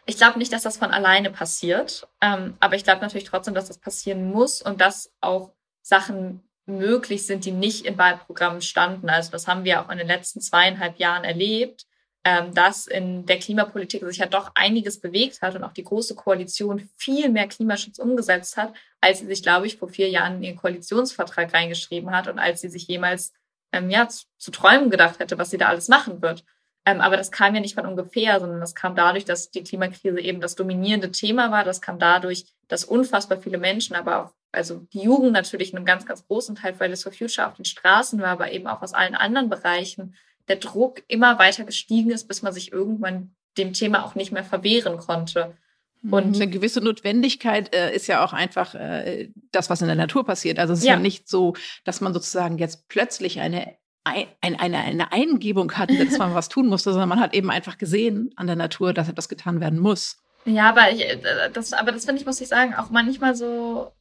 Ich 0.07 0.17
glaube 0.17 0.39
nicht, 0.39 0.53
dass 0.53 0.63
das 0.63 0.77
von 0.77 0.91
alleine 0.91 1.31
passiert, 1.31 2.09
ähm, 2.21 2.57
aber 2.61 2.77
ich 2.77 2.85
glaube 2.85 3.01
natürlich 3.01 3.25
trotzdem, 3.25 3.55
dass 3.55 3.69
das 3.69 3.79
passieren 3.79 4.31
muss 4.31 4.63
und 4.63 4.81
dass 4.81 5.13
auch 5.21 5.53
Sachen 5.81 6.43
möglich 6.67 7.27
sind, 7.27 7.45
die 7.45 7.53
nicht 7.53 7.87
in 7.87 7.99
Wahlprogrammen 7.99 8.63
standen. 8.63 9.09
Also 9.09 9.33
das 9.33 9.49
haben 9.49 9.65
wir 9.65 9.81
auch 9.81 9.91
in 9.91 9.99
den 9.99 10.07
letzten 10.07 10.41
zweieinhalb 10.41 10.99
Jahren 10.99 11.25
erlebt, 11.25 11.87
ähm, 12.25 12.55
dass 12.55 12.87
in 12.87 13.27
der 13.27 13.39
Klimapolitik 13.39 14.05
sich 14.05 14.19
ja 14.19 14.27
doch 14.27 14.53
einiges 14.55 15.01
bewegt 15.01 15.43
hat 15.43 15.57
und 15.57 15.65
auch 15.65 15.73
die 15.73 15.85
Große 15.85 16.15
Koalition 16.15 16.89
viel 16.97 17.29
mehr 17.29 17.49
Klimaschutz 17.49 17.99
umgesetzt 17.99 18.57
hat, 18.57 18.73
als 19.01 19.19
sie 19.19 19.27
sich, 19.27 19.43
glaube 19.43 19.67
ich, 19.67 19.77
vor 19.77 19.89
vier 19.89 20.09
Jahren 20.09 20.37
in 20.37 20.43
ihren 20.45 20.57
Koalitionsvertrag 20.57 21.53
reingeschrieben 21.53 22.13
hat 22.13 22.29
und 22.29 22.39
als 22.39 22.61
sie 22.61 22.69
sich 22.69 22.87
jemals 22.87 23.33
ähm, 23.73 23.91
ja, 23.91 24.09
zu, 24.09 24.27
zu 24.39 24.51
träumen 24.53 24.91
gedacht 24.91 25.19
hätte, 25.19 25.39
was 25.39 25.51
sie 25.51 25.59
da 25.59 25.67
alles 25.67 25.89
machen 25.89 26.23
wird. 26.23 26.45
Ähm, 26.85 27.01
aber 27.01 27.17
das 27.17 27.31
kam 27.33 27.55
ja 27.55 27.61
nicht 27.61 27.75
von 27.75 27.87
ungefähr, 27.87 28.39
sondern 28.41 28.61
das 28.61 28.75
kam 28.75 28.95
dadurch, 28.95 29.25
dass 29.25 29.51
die 29.51 29.63
Klimakrise 29.63 30.21
eben 30.21 30.41
das 30.41 30.55
dominierende 30.55 31.11
Thema 31.11 31.51
war. 31.51 31.65
Das 31.65 31.81
kam 31.81 31.99
dadurch, 31.99 32.45
dass 32.69 32.85
unfassbar 32.85 33.39
viele 33.39 33.59
Menschen, 33.59 33.97
aber 33.97 34.25
auch 34.25 34.33
also 34.53 34.87
die 34.93 35.01
Jugend 35.03 35.33
natürlich 35.33 35.73
in 35.73 35.79
einem 35.79 35.87
ganz, 35.87 36.05
ganz 36.05 36.27
großen 36.27 36.57
Teil 36.57 36.75
Fridays 36.75 37.03
for 37.03 37.13
Future 37.13 37.49
auf 37.49 37.55
den 37.55 37.65
Straßen 37.65 38.21
war, 38.21 38.29
aber 38.29 38.53
eben 38.53 38.67
auch 38.67 38.83
aus 38.83 38.93
allen 38.93 39.15
anderen 39.15 39.49
Bereichen 39.49 40.15
der 40.49 40.57
Druck 40.57 41.03
immer 41.09 41.39
weiter 41.39 41.65
gestiegen 41.65 42.11
ist, 42.11 42.29
bis 42.29 42.43
man 42.43 42.53
sich 42.53 42.73
irgendwann 42.73 43.35
dem 43.59 43.73
Thema 43.73 44.05
auch 44.05 44.15
nicht 44.15 44.33
mehr 44.33 44.45
verwehren 44.45 44.99
konnte. 44.99 45.55
Mhm. 46.03 46.13
Und 46.13 46.35
eine 46.37 46.49
gewisse 46.49 46.81
Notwendigkeit 46.81 47.75
äh, 47.75 47.95
ist 47.95 48.07
ja 48.07 48.25
auch 48.25 48.33
einfach 48.33 48.75
äh, 48.75 49.31
das, 49.53 49.71
was 49.71 49.81
in 49.81 49.87
der 49.87 49.97
Natur 49.97 50.25
passiert. 50.25 50.59
Also 50.59 50.73
es 50.73 50.81
ist 50.81 50.87
ja. 50.87 50.95
ja 50.95 50.99
nicht 50.99 51.29
so, 51.29 51.55
dass 51.85 52.01
man 52.01 52.13
sozusagen 52.13 52.59
jetzt 52.59 52.89
plötzlich 52.89 53.41
eine 53.41 53.77
ein, 54.05 54.27
eine, 54.59 54.79
eine 54.79 55.13
Eingebung 55.13 55.73
hat, 55.75 55.89
dass 55.91 56.19
man 56.19 56.35
was 56.35 56.49
tun 56.49 56.67
musste, 56.67 56.91
sondern 56.91 57.09
man 57.09 57.21
hat 57.21 57.35
eben 57.35 57.51
einfach 57.51 57.79
gesehen 57.79 58.33
an 58.35 58.49
der 58.49 58.57
Natur, 58.57 58.93
dass 58.93 59.09
etwas 59.09 59.29
getan 59.29 59.61
werden 59.61 59.79
muss. 59.79 60.17
Ja, 60.45 60.71
aber 60.71 60.91
ich, 60.91 61.03
äh, 61.03 61.51
das, 61.53 61.73
aber 61.73 61.93
das 61.93 62.05
finde 62.05 62.21
ich, 62.21 62.27
muss 62.27 62.41
ich 62.41 62.49
sagen, 62.49 62.75
auch 62.75 62.91
manchmal 62.91 63.37
so, 63.37 63.93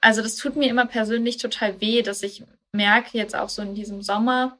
also 0.00 0.22
das 0.22 0.36
tut 0.36 0.56
mir 0.56 0.70
immer 0.70 0.86
persönlich 0.86 1.36
total 1.36 1.78
weh, 1.80 2.00
dass 2.00 2.22
ich 2.22 2.42
merke 2.72 3.18
jetzt 3.18 3.36
auch 3.36 3.48
so 3.48 3.60
in 3.60 3.74
diesem 3.74 4.00
Sommer, 4.00 4.58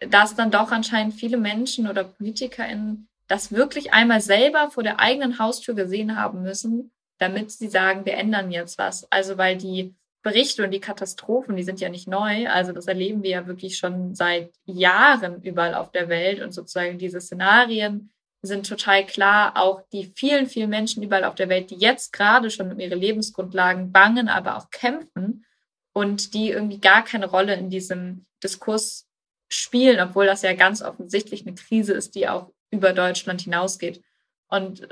dass 0.00 0.34
dann 0.34 0.50
doch 0.50 0.70
anscheinend 0.70 1.14
viele 1.14 1.36
Menschen 1.36 1.88
oder 1.88 2.04
PolitikerInnen 2.04 3.08
das 3.28 3.52
wirklich 3.52 3.92
einmal 3.92 4.20
selber 4.20 4.70
vor 4.70 4.82
der 4.82 5.00
eigenen 5.00 5.38
Haustür 5.38 5.74
gesehen 5.74 6.16
haben 6.16 6.42
müssen, 6.42 6.92
damit 7.18 7.50
sie 7.50 7.68
sagen, 7.68 8.04
wir 8.04 8.14
ändern 8.14 8.50
jetzt 8.50 8.78
was. 8.78 9.10
Also 9.10 9.38
weil 9.38 9.56
die 9.56 9.94
Berichte 10.22 10.64
und 10.64 10.70
die 10.70 10.80
Katastrophen, 10.80 11.56
die 11.56 11.62
sind 11.62 11.80
ja 11.80 11.88
nicht 11.88 12.08
neu. 12.08 12.48
Also 12.48 12.72
das 12.72 12.86
erleben 12.86 13.22
wir 13.22 13.30
ja 13.30 13.46
wirklich 13.46 13.76
schon 13.76 14.14
seit 14.14 14.52
Jahren 14.64 15.42
überall 15.42 15.74
auf 15.74 15.90
der 15.92 16.08
Welt 16.08 16.42
und 16.42 16.52
sozusagen 16.52 16.98
diese 16.98 17.20
Szenarien 17.20 18.10
sind 18.42 18.66
total 18.66 19.04
klar. 19.06 19.52
Auch 19.56 19.82
die 19.92 20.12
vielen, 20.16 20.46
vielen 20.46 20.70
Menschen 20.70 21.02
überall 21.02 21.24
auf 21.24 21.34
der 21.34 21.48
Welt, 21.48 21.70
die 21.70 21.76
jetzt 21.76 22.12
gerade 22.12 22.50
schon 22.50 22.72
um 22.72 22.80
ihre 22.80 22.94
Lebensgrundlagen 22.94 23.92
bangen, 23.92 24.28
aber 24.28 24.56
auch 24.56 24.70
kämpfen 24.70 25.44
und 25.92 26.34
die 26.34 26.50
irgendwie 26.50 26.80
gar 26.80 27.04
keine 27.04 27.26
Rolle 27.26 27.54
in 27.54 27.70
diesem 27.70 28.24
Diskurs 28.42 29.06
spielen, 29.48 30.00
obwohl 30.00 30.26
das 30.26 30.42
ja 30.42 30.54
ganz 30.54 30.82
offensichtlich 30.82 31.46
eine 31.46 31.54
Krise 31.54 31.92
ist, 31.92 32.14
die 32.14 32.28
auch 32.28 32.50
über 32.70 32.92
Deutschland 32.92 33.42
hinausgeht. 33.42 34.02
Und 34.48 34.88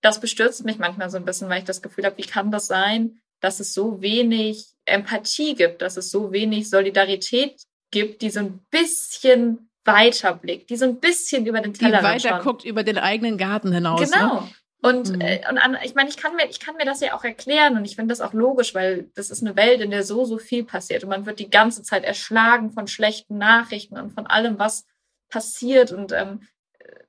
das 0.00 0.20
bestürzt 0.20 0.64
mich 0.64 0.78
manchmal 0.78 1.10
so 1.10 1.16
ein 1.16 1.24
bisschen, 1.24 1.48
weil 1.48 1.58
ich 1.58 1.64
das 1.64 1.82
Gefühl 1.82 2.04
habe, 2.04 2.18
wie 2.18 2.26
kann 2.26 2.50
das 2.50 2.66
sein, 2.66 3.20
dass 3.40 3.60
es 3.60 3.74
so 3.74 4.00
wenig 4.00 4.66
Empathie 4.84 5.54
gibt, 5.54 5.82
dass 5.82 5.96
es 5.96 6.10
so 6.10 6.32
wenig 6.32 6.68
Solidarität 6.68 7.62
gibt, 7.90 8.22
die 8.22 8.30
so 8.30 8.40
ein 8.40 8.60
bisschen 8.70 9.70
weiter 9.84 10.34
blickt, 10.34 10.70
die 10.70 10.76
so 10.76 10.84
ein 10.84 11.00
bisschen 11.00 11.46
über 11.46 11.60
den 11.60 11.74
Tellerrand 11.74 12.22
Die 12.22 12.28
weiter 12.28 12.42
guckt 12.42 12.64
über 12.64 12.82
den 12.82 12.98
eigenen 12.98 13.38
Garten 13.38 13.72
hinaus. 13.72 14.00
Ne? 14.00 14.06
Genau. 14.12 14.40
Ne? 14.40 14.52
Und, 14.82 15.10
mhm. 15.10 15.20
äh, 15.20 15.40
und 15.48 15.58
an, 15.58 15.76
ich 15.82 15.94
meine, 15.94 16.08
ich 16.08 16.16
kann 16.16 16.36
mir, 16.36 16.48
ich 16.48 16.58
kann 16.58 16.76
mir 16.76 16.86
das 16.86 17.00
ja 17.00 17.14
auch 17.14 17.24
erklären 17.24 17.76
und 17.76 17.84
ich 17.84 17.96
finde 17.96 18.12
das 18.12 18.22
auch 18.22 18.32
logisch, 18.32 18.74
weil 18.74 19.10
das 19.14 19.30
ist 19.30 19.42
eine 19.42 19.56
Welt, 19.56 19.80
in 19.80 19.90
der 19.90 20.04
so, 20.04 20.24
so 20.24 20.38
viel 20.38 20.64
passiert 20.64 21.04
und 21.04 21.10
man 21.10 21.26
wird 21.26 21.38
die 21.38 21.50
ganze 21.50 21.82
Zeit 21.82 22.04
erschlagen 22.04 22.70
von 22.70 22.86
schlechten 22.86 23.36
Nachrichten 23.36 23.98
und 23.98 24.12
von 24.12 24.26
allem, 24.26 24.58
was 24.58 24.86
passiert. 25.28 25.92
Und 25.92 26.12
ähm, 26.12 26.46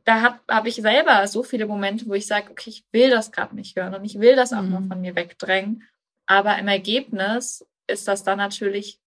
da 0.03 0.21
habe 0.21 0.39
hab 0.49 0.67
ich 0.67 0.75
selber 0.75 1.25
so 1.27 1.43
viele 1.43 1.65
Momente, 1.65 2.07
wo 2.07 2.13
ich 2.13 2.27
sage, 2.27 2.51
okay, 2.51 2.69
ich 2.69 2.85
will 2.91 3.09
das 3.09 3.31
gerade 3.31 3.55
nicht 3.55 3.77
hören 3.77 3.93
und 3.93 4.03
ich 4.03 4.19
will 4.19 4.35
das 4.35 4.51
auch 4.51 4.61
mhm. 4.61 4.71
mal 4.71 4.83
von 4.83 5.01
mir 5.01 5.15
wegdrängen. 5.15 5.83
Aber 6.25 6.57
im 6.57 6.67
Ergebnis 6.67 7.65
ist 7.87 8.07
das 8.07 8.23
dann 8.23 8.37
natürlich 8.37 8.99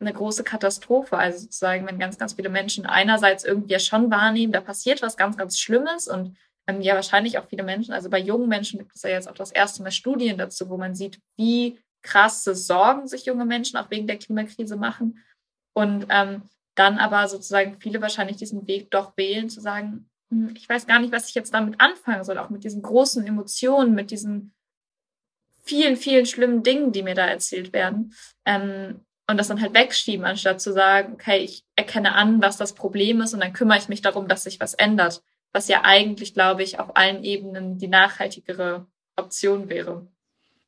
eine 0.00 0.12
große 0.12 0.44
Katastrophe. 0.44 1.16
Also 1.16 1.40
sozusagen, 1.40 1.86
wenn 1.86 1.98
ganz, 1.98 2.18
ganz 2.18 2.34
viele 2.34 2.48
Menschen 2.48 2.86
einerseits 2.86 3.44
irgendwie 3.44 3.72
ja 3.72 3.78
schon 3.78 4.10
wahrnehmen, 4.10 4.52
da 4.52 4.60
passiert 4.60 5.02
was 5.02 5.16
ganz, 5.16 5.36
ganz 5.36 5.58
Schlimmes 5.58 6.08
und 6.08 6.36
ähm, 6.68 6.82
ja 6.82 6.94
wahrscheinlich 6.94 7.38
auch 7.38 7.48
viele 7.48 7.64
Menschen, 7.64 7.94
also 7.94 8.10
bei 8.10 8.20
jungen 8.20 8.48
Menschen 8.48 8.78
gibt 8.78 8.94
es 8.94 9.02
ja 9.02 9.10
jetzt 9.10 9.28
auch 9.28 9.34
das 9.34 9.50
erste 9.50 9.82
Mal 9.82 9.90
Studien 9.90 10.38
dazu, 10.38 10.68
wo 10.68 10.76
man 10.76 10.94
sieht, 10.94 11.18
wie 11.36 11.78
krasse 12.02 12.54
Sorgen 12.54 13.08
sich 13.08 13.24
junge 13.24 13.46
Menschen 13.46 13.78
auch 13.78 13.90
wegen 13.90 14.06
der 14.06 14.18
Klimakrise 14.18 14.76
machen. 14.76 15.24
Und 15.74 16.06
ähm, 16.10 16.42
dann 16.74 16.98
aber 16.98 17.26
sozusagen 17.26 17.80
viele 17.80 18.00
wahrscheinlich 18.00 18.36
diesen 18.36 18.66
Weg 18.68 18.90
doch 18.90 19.16
wählen, 19.16 19.48
zu 19.48 19.60
sagen, 19.60 20.08
hm, 20.30 20.54
ich 20.54 20.68
weiß 20.68 20.86
gar 20.86 21.00
nicht, 21.00 21.12
was 21.12 21.28
ich 21.28 21.34
jetzt 21.34 21.54
damit 21.54 21.80
anfangen 21.80 22.22
soll, 22.22 22.38
auch 22.38 22.50
mit 22.50 22.64
diesen 22.64 22.82
großen 22.82 23.26
Emotionen, 23.26 23.94
mit 23.94 24.10
diesen 24.10 24.52
vielen, 25.64 25.96
vielen 25.96 26.26
schlimmen 26.26 26.62
Dingen, 26.62 26.92
die 26.92 27.02
mir 27.02 27.14
da 27.14 27.26
erzählt 27.26 27.72
werden. 27.72 28.14
Ähm, 28.44 29.04
und 29.30 29.36
das 29.36 29.48
dann 29.48 29.60
halt 29.60 29.74
wegschieben, 29.74 30.24
anstatt 30.24 30.60
zu 30.60 30.72
sagen, 30.72 31.14
okay, 31.14 31.38
ich 31.38 31.64
erkenne 31.76 32.14
an, 32.14 32.40
was 32.40 32.56
das 32.56 32.74
Problem 32.74 33.20
ist 33.20 33.34
und 33.34 33.40
dann 33.40 33.52
kümmere 33.52 33.78
ich 33.78 33.88
mich 33.88 34.00
darum, 34.00 34.28
dass 34.28 34.44
sich 34.44 34.60
was 34.60 34.74
ändert 34.74 35.22
was 35.52 35.68
ja 35.68 35.82
eigentlich, 35.84 36.34
glaube 36.34 36.62
ich, 36.62 36.78
auf 36.78 36.96
allen 36.96 37.24
Ebenen 37.24 37.78
die 37.78 37.88
nachhaltigere 37.88 38.86
Option 39.16 39.68
wäre. 39.68 40.06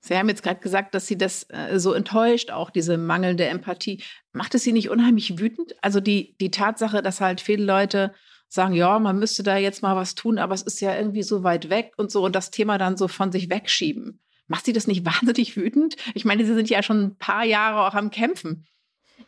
Sie 0.00 0.16
haben 0.16 0.28
jetzt 0.30 0.42
gerade 0.42 0.60
gesagt, 0.60 0.94
dass 0.94 1.06
Sie 1.06 1.18
das 1.18 1.46
äh, 1.50 1.78
so 1.78 1.92
enttäuscht, 1.92 2.50
auch 2.50 2.70
diese 2.70 2.96
mangelnde 2.96 3.44
Empathie. 3.44 4.02
Macht 4.32 4.54
es 4.54 4.62
Sie 4.62 4.72
nicht 4.72 4.88
unheimlich 4.88 5.38
wütend? 5.38 5.74
Also 5.82 6.00
die, 6.00 6.36
die 6.40 6.50
Tatsache, 6.50 7.02
dass 7.02 7.20
halt 7.20 7.40
viele 7.40 7.64
Leute 7.64 8.14
sagen, 8.48 8.74
ja, 8.74 8.98
man 8.98 9.18
müsste 9.18 9.42
da 9.42 9.56
jetzt 9.58 9.82
mal 9.82 9.96
was 9.96 10.14
tun, 10.14 10.38
aber 10.38 10.54
es 10.54 10.62
ist 10.62 10.80
ja 10.80 10.96
irgendwie 10.96 11.22
so 11.22 11.44
weit 11.44 11.70
weg 11.70 11.92
und 11.98 12.10
so 12.10 12.24
und 12.24 12.34
das 12.34 12.50
Thema 12.50 12.78
dann 12.78 12.96
so 12.96 13.08
von 13.08 13.30
sich 13.30 13.50
wegschieben. 13.50 14.20
Macht 14.48 14.64
Sie 14.64 14.72
das 14.72 14.86
nicht 14.86 15.04
wahnsinnig 15.04 15.56
wütend? 15.56 15.96
Ich 16.14 16.24
meine, 16.24 16.44
Sie 16.44 16.54
sind 16.54 16.70
ja 16.70 16.82
schon 16.82 17.02
ein 17.02 17.16
paar 17.16 17.44
Jahre 17.44 17.86
auch 17.86 17.94
am 17.94 18.10
Kämpfen. 18.10 18.66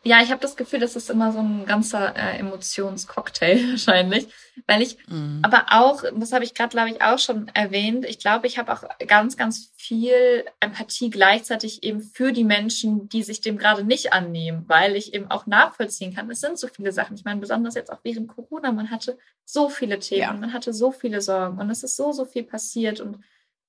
Ja, 0.03 0.21
ich 0.21 0.31
habe 0.31 0.41
das 0.41 0.55
Gefühl, 0.55 0.79
das 0.79 0.95
ist 0.95 1.09
immer 1.09 1.31
so 1.31 1.39
ein 1.39 1.65
ganzer 1.65 2.15
äh, 2.15 2.39
Emotionscocktail 2.39 3.57
wahrscheinlich, 3.71 4.27
weil 4.67 4.81
ich, 4.81 4.97
mhm. 5.07 5.39
aber 5.43 5.67
auch, 5.71 6.03
das 6.15 6.33
habe 6.33 6.43
ich 6.43 6.53
gerade, 6.53 6.69
glaube 6.69 6.89
ich, 6.89 7.01
auch 7.01 7.19
schon 7.19 7.47
erwähnt, 7.49 8.05
ich 8.05 8.19
glaube, 8.19 8.47
ich 8.47 8.57
habe 8.57 8.73
auch 8.73 8.83
ganz, 9.07 9.37
ganz 9.37 9.71
viel 9.75 10.45
Empathie 10.59 11.09
gleichzeitig 11.09 11.83
eben 11.83 12.01
für 12.01 12.31
die 12.31 12.43
Menschen, 12.43 13.07
die 13.09 13.23
sich 13.23 13.41
dem 13.41 13.57
gerade 13.57 13.83
nicht 13.83 14.13
annehmen, 14.13 14.65
weil 14.67 14.95
ich 14.95 15.13
eben 15.13 15.29
auch 15.29 15.45
nachvollziehen 15.45 16.13
kann, 16.13 16.29
es 16.29 16.41
sind 16.41 16.57
so 16.57 16.67
viele 16.67 16.91
Sachen. 16.91 17.15
Ich 17.15 17.23
meine, 17.23 17.39
besonders 17.39 17.75
jetzt 17.75 17.91
auch 17.91 17.99
während 18.03 18.27
Corona, 18.27 18.71
man 18.71 18.91
hatte 18.91 19.17
so 19.45 19.69
viele 19.69 19.99
Themen, 19.99 20.21
ja. 20.21 20.33
man 20.33 20.53
hatte 20.53 20.73
so 20.73 20.91
viele 20.91 21.21
Sorgen 21.21 21.59
und 21.59 21.69
es 21.69 21.83
ist 21.83 21.95
so, 21.95 22.11
so 22.11 22.25
viel 22.25 22.43
passiert 22.43 22.99
und 22.99 23.19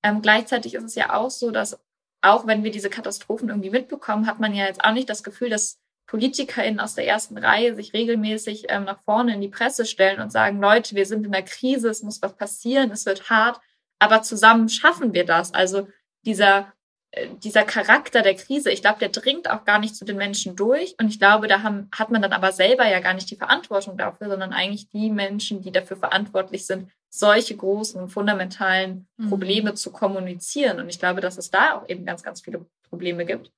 ähm, 0.03 0.21
gleichzeitig 0.21 0.75
ist 0.75 0.83
es 0.83 0.95
ja 0.95 1.13
auch 1.13 1.31
so, 1.31 1.51
dass 1.51 1.79
auch 2.21 2.47
wenn 2.47 2.63
wir 2.63 2.71
diese 2.71 2.89
Katastrophen 2.89 3.49
irgendwie 3.49 3.69
mitbekommen, 3.69 4.27
hat 4.27 4.39
man 4.39 4.53
ja 4.53 4.65
jetzt 4.65 4.83
auch 4.83 4.93
nicht 4.93 5.09
das 5.09 5.23
Gefühl, 5.23 5.49
dass 5.49 5.79
PolitikerInnen 6.07 6.79
aus 6.79 6.95
der 6.95 7.07
ersten 7.07 7.37
Reihe 7.37 7.75
sich 7.75 7.93
regelmäßig 7.93 8.65
ähm, 8.69 8.83
nach 8.83 9.01
vorne 9.03 9.33
in 9.33 9.41
die 9.41 9.49
Presse 9.49 9.85
stellen 9.85 10.21
und 10.21 10.31
sagen, 10.31 10.61
Leute, 10.61 10.95
wir 10.95 11.05
sind 11.05 11.25
in 11.25 11.31
der 11.31 11.43
Krise, 11.43 11.89
es 11.89 12.03
muss 12.03 12.21
was 12.21 12.35
passieren, 12.35 12.91
es 12.91 13.05
wird 13.05 13.29
hart, 13.29 13.59
aber 13.99 14.21
zusammen 14.21 14.69
schaffen 14.69 15.13
wir 15.13 15.25
das. 15.25 15.53
Also 15.53 15.87
dieser, 16.25 16.73
äh, 17.11 17.29
dieser 17.43 17.63
Charakter 17.63 18.21
der 18.21 18.35
Krise, 18.35 18.71
ich 18.71 18.81
glaube, 18.81 18.99
der 18.99 19.09
dringt 19.09 19.49
auch 19.49 19.65
gar 19.65 19.79
nicht 19.79 19.95
zu 19.95 20.05
den 20.05 20.17
Menschen 20.17 20.55
durch. 20.55 20.95
Und 20.99 21.07
ich 21.07 21.19
glaube, 21.19 21.47
da 21.47 21.63
haben, 21.63 21.89
hat 21.91 22.11
man 22.11 22.21
dann 22.21 22.33
aber 22.33 22.51
selber 22.51 22.87
ja 22.87 22.99
gar 22.99 23.13
nicht 23.13 23.31
die 23.31 23.37
Verantwortung 23.37 23.97
dafür, 23.97 24.29
sondern 24.29 24.53
eigentlich 24.53 24.89
die 24.89 25.09
Menschen, 25.09 25.61
die 25.61 25.71
dafür 25.71 25.97
verantwortlich 25.97 26.65
sind, 26.65 26.89
solche 27.09 27.55
großen 27.55 27.99
und 28.01 28.09
fundamentalen 28.09 29.07
mhm. 29.17 29.29
Probleme 29.29 29.71
mhm. 29.71 29.75
zu 29.75 29.91
kommunizieren. 29.91 30.79
Und 30.79 30.89
ich 30.89 30.99
glaube, 30.99 31.21
dass 31.21 31.37
es 31.37 31.49
da 31.49 31.77
auch 31.77 31.89
eben 31.89 32.05
ganz, 32.05 32.21
ganz 32.21 32.41
viele 32.41 32.65
Probleme 32.89 33.25
gibt. 33.25 33.51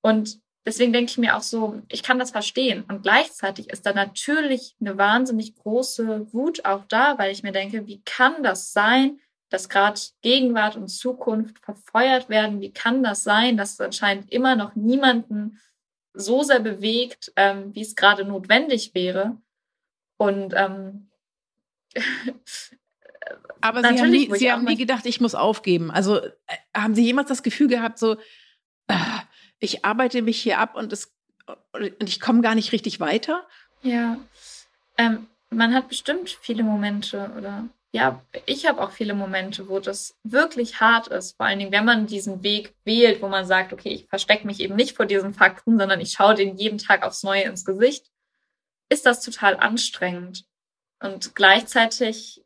Und 0.00 0.40
deswegen 0.64 0.92
denke 0.92 1.10
ich 1.10 1.18
mir 1.18 1.36
auch 1.36 1.42
so, 1.42 1.82
ich 1.88 2.02
kann 2.02 2.18
das 2.18 2.30
verstehen. 2.30 2.84
Und 2.88 3.02
gleichzeitig 3.02 3.70
ist 3.70 3.84
da 3.86 3.92
natürlich 3.92 4.76
eine 4.80 4.96
wahnsinnig 4.96 5.56
große 5.56 6.32
Wut 6.32 6.64
auch 6.64 6.84
da, 6.86 7.18
weil 7.18 7.32
ich 7.32 7.42
mir 7.42 7.52
denke, 7.52 7.86
wie 7.86 8.02
kann 8.04 8.42
das 8.42 8.72
sein, 8.72 9.20
dass 9.50 9.68
gerade 9.68 10.00
Gegenwart 10.22 10.76
und 10.76 10.88
Zukunft 10.88 11.58
verfeuert 11.60 12.28
werden? 12.28 12.60
Wie 12.60 12.72
kann 12.72 13.02
das 13.02 13.22
sein, 13.22 13.56
dass 13.56 13.74
es 13.74 13.80
anscheinend 13.80 14.32
immer 14.32 14.56
noch 14.56 14.74
niemanden 14.74 15.60
so 16.12 16.42
sehr 16.42 16.60
bewegt, 16.60 17.32
ähm, 17.36 17.74
wie 17.74 17.82
es 17.82 17.94
gerade 17.94 18.24
notwendig 18.24 18.94
wäre? 18.94 19.36
Und 20.16 20.54
ähm, 20.56 21.10
aber 23.60 23.80
Sie 23.80 24.00
haben 24.00 24.10
nie, 24.10 24.34
Sie 24.34 24.50
haben 24.50 24.64
nie 24.64 24.76
gedacht, 24.76 25.06
ich 25.06 25.20
muss 25.20 25.34
aufgeben. 25.34 25.90
Also 25.90 26.18
äh, 26.18 26.30
haben 26.74 26.94
Sie 26.94 27.04
jemals 27.04 27.28
das 27.28 27.42
Gefühl 27.42 27.68
gehabt, 27.68 27.98
so, 27.98 28.14
äh, 28.88 28.94
ich 29.64 29.84
arbeite 29.84 30.22
mich 30.22 30.40
hier 30.40 30.58
ab 30.58 30.76
und, 30.76 30.92
es, 30.92 31.12
und 31.72 32.08
ich 32.08 32.20
komme 32.20 32.42
gar 32.42 32.54
nicht 32.54 32.72
richtig 32.72 33.00
weiter? 33.00 33.46
Ja, 33.82 34.18
ähm, 34.98 35.26
man 35.50 35.74
hat 35.74 35.88
bestimmt 35.88 36.30
viele 36.30 36.62
Momente 36.62 37.30
oder 37.36 37.64
ja, 37.94 38.20
ich 38.46 38.66
habe 38.66 38.82
auch 38.82 38.90
viele 38.90 39.14
Momente, 39.14 39.68
wo 39.68 39.78
das 39.78 40.16
wirklich 40.24 40.80
hart 40.80 41.06
ist. 41.06 41.36
Vor 41.36 41.46
allen 41.46 41.60
Dingen, 41.60 41.70
wenn 41.70 41.84
man 41.84 42.08
diesen 42.08 42.42
Weg 42.42 42.74
wählt, 42.84 43.22
wo 43.22 43.28
man 43.28 43.46
sagt, 43.46 43.72
okay, 43.72 43.90
ich 43.90 44.08
verstecke 44.08 44.48
mich 44.48 44.58
eben 44.58 44.74
nicht 44.74 44.96
vor 44.96 45.06
diesen 45.06 45.32
Fakten, 45.32 45.78
sondern 45.78 46.00
ich 46.00 46.10
schaue 46.10 46.34
den 46.34 46.56
jeden 46.56 46.78
Tag 46.78 47.04
aufs 47.04 47.22
Neue 47.22 47.44
ins 47.44 47.64
Gesicht, 47.64 48.10
ist 48.88 49.06
das 49.06 49.20
total 49.20 49.56
anstrengend. 49.56 50.44
Und 50.98 51.36
gleichzeitig 51.36 52.42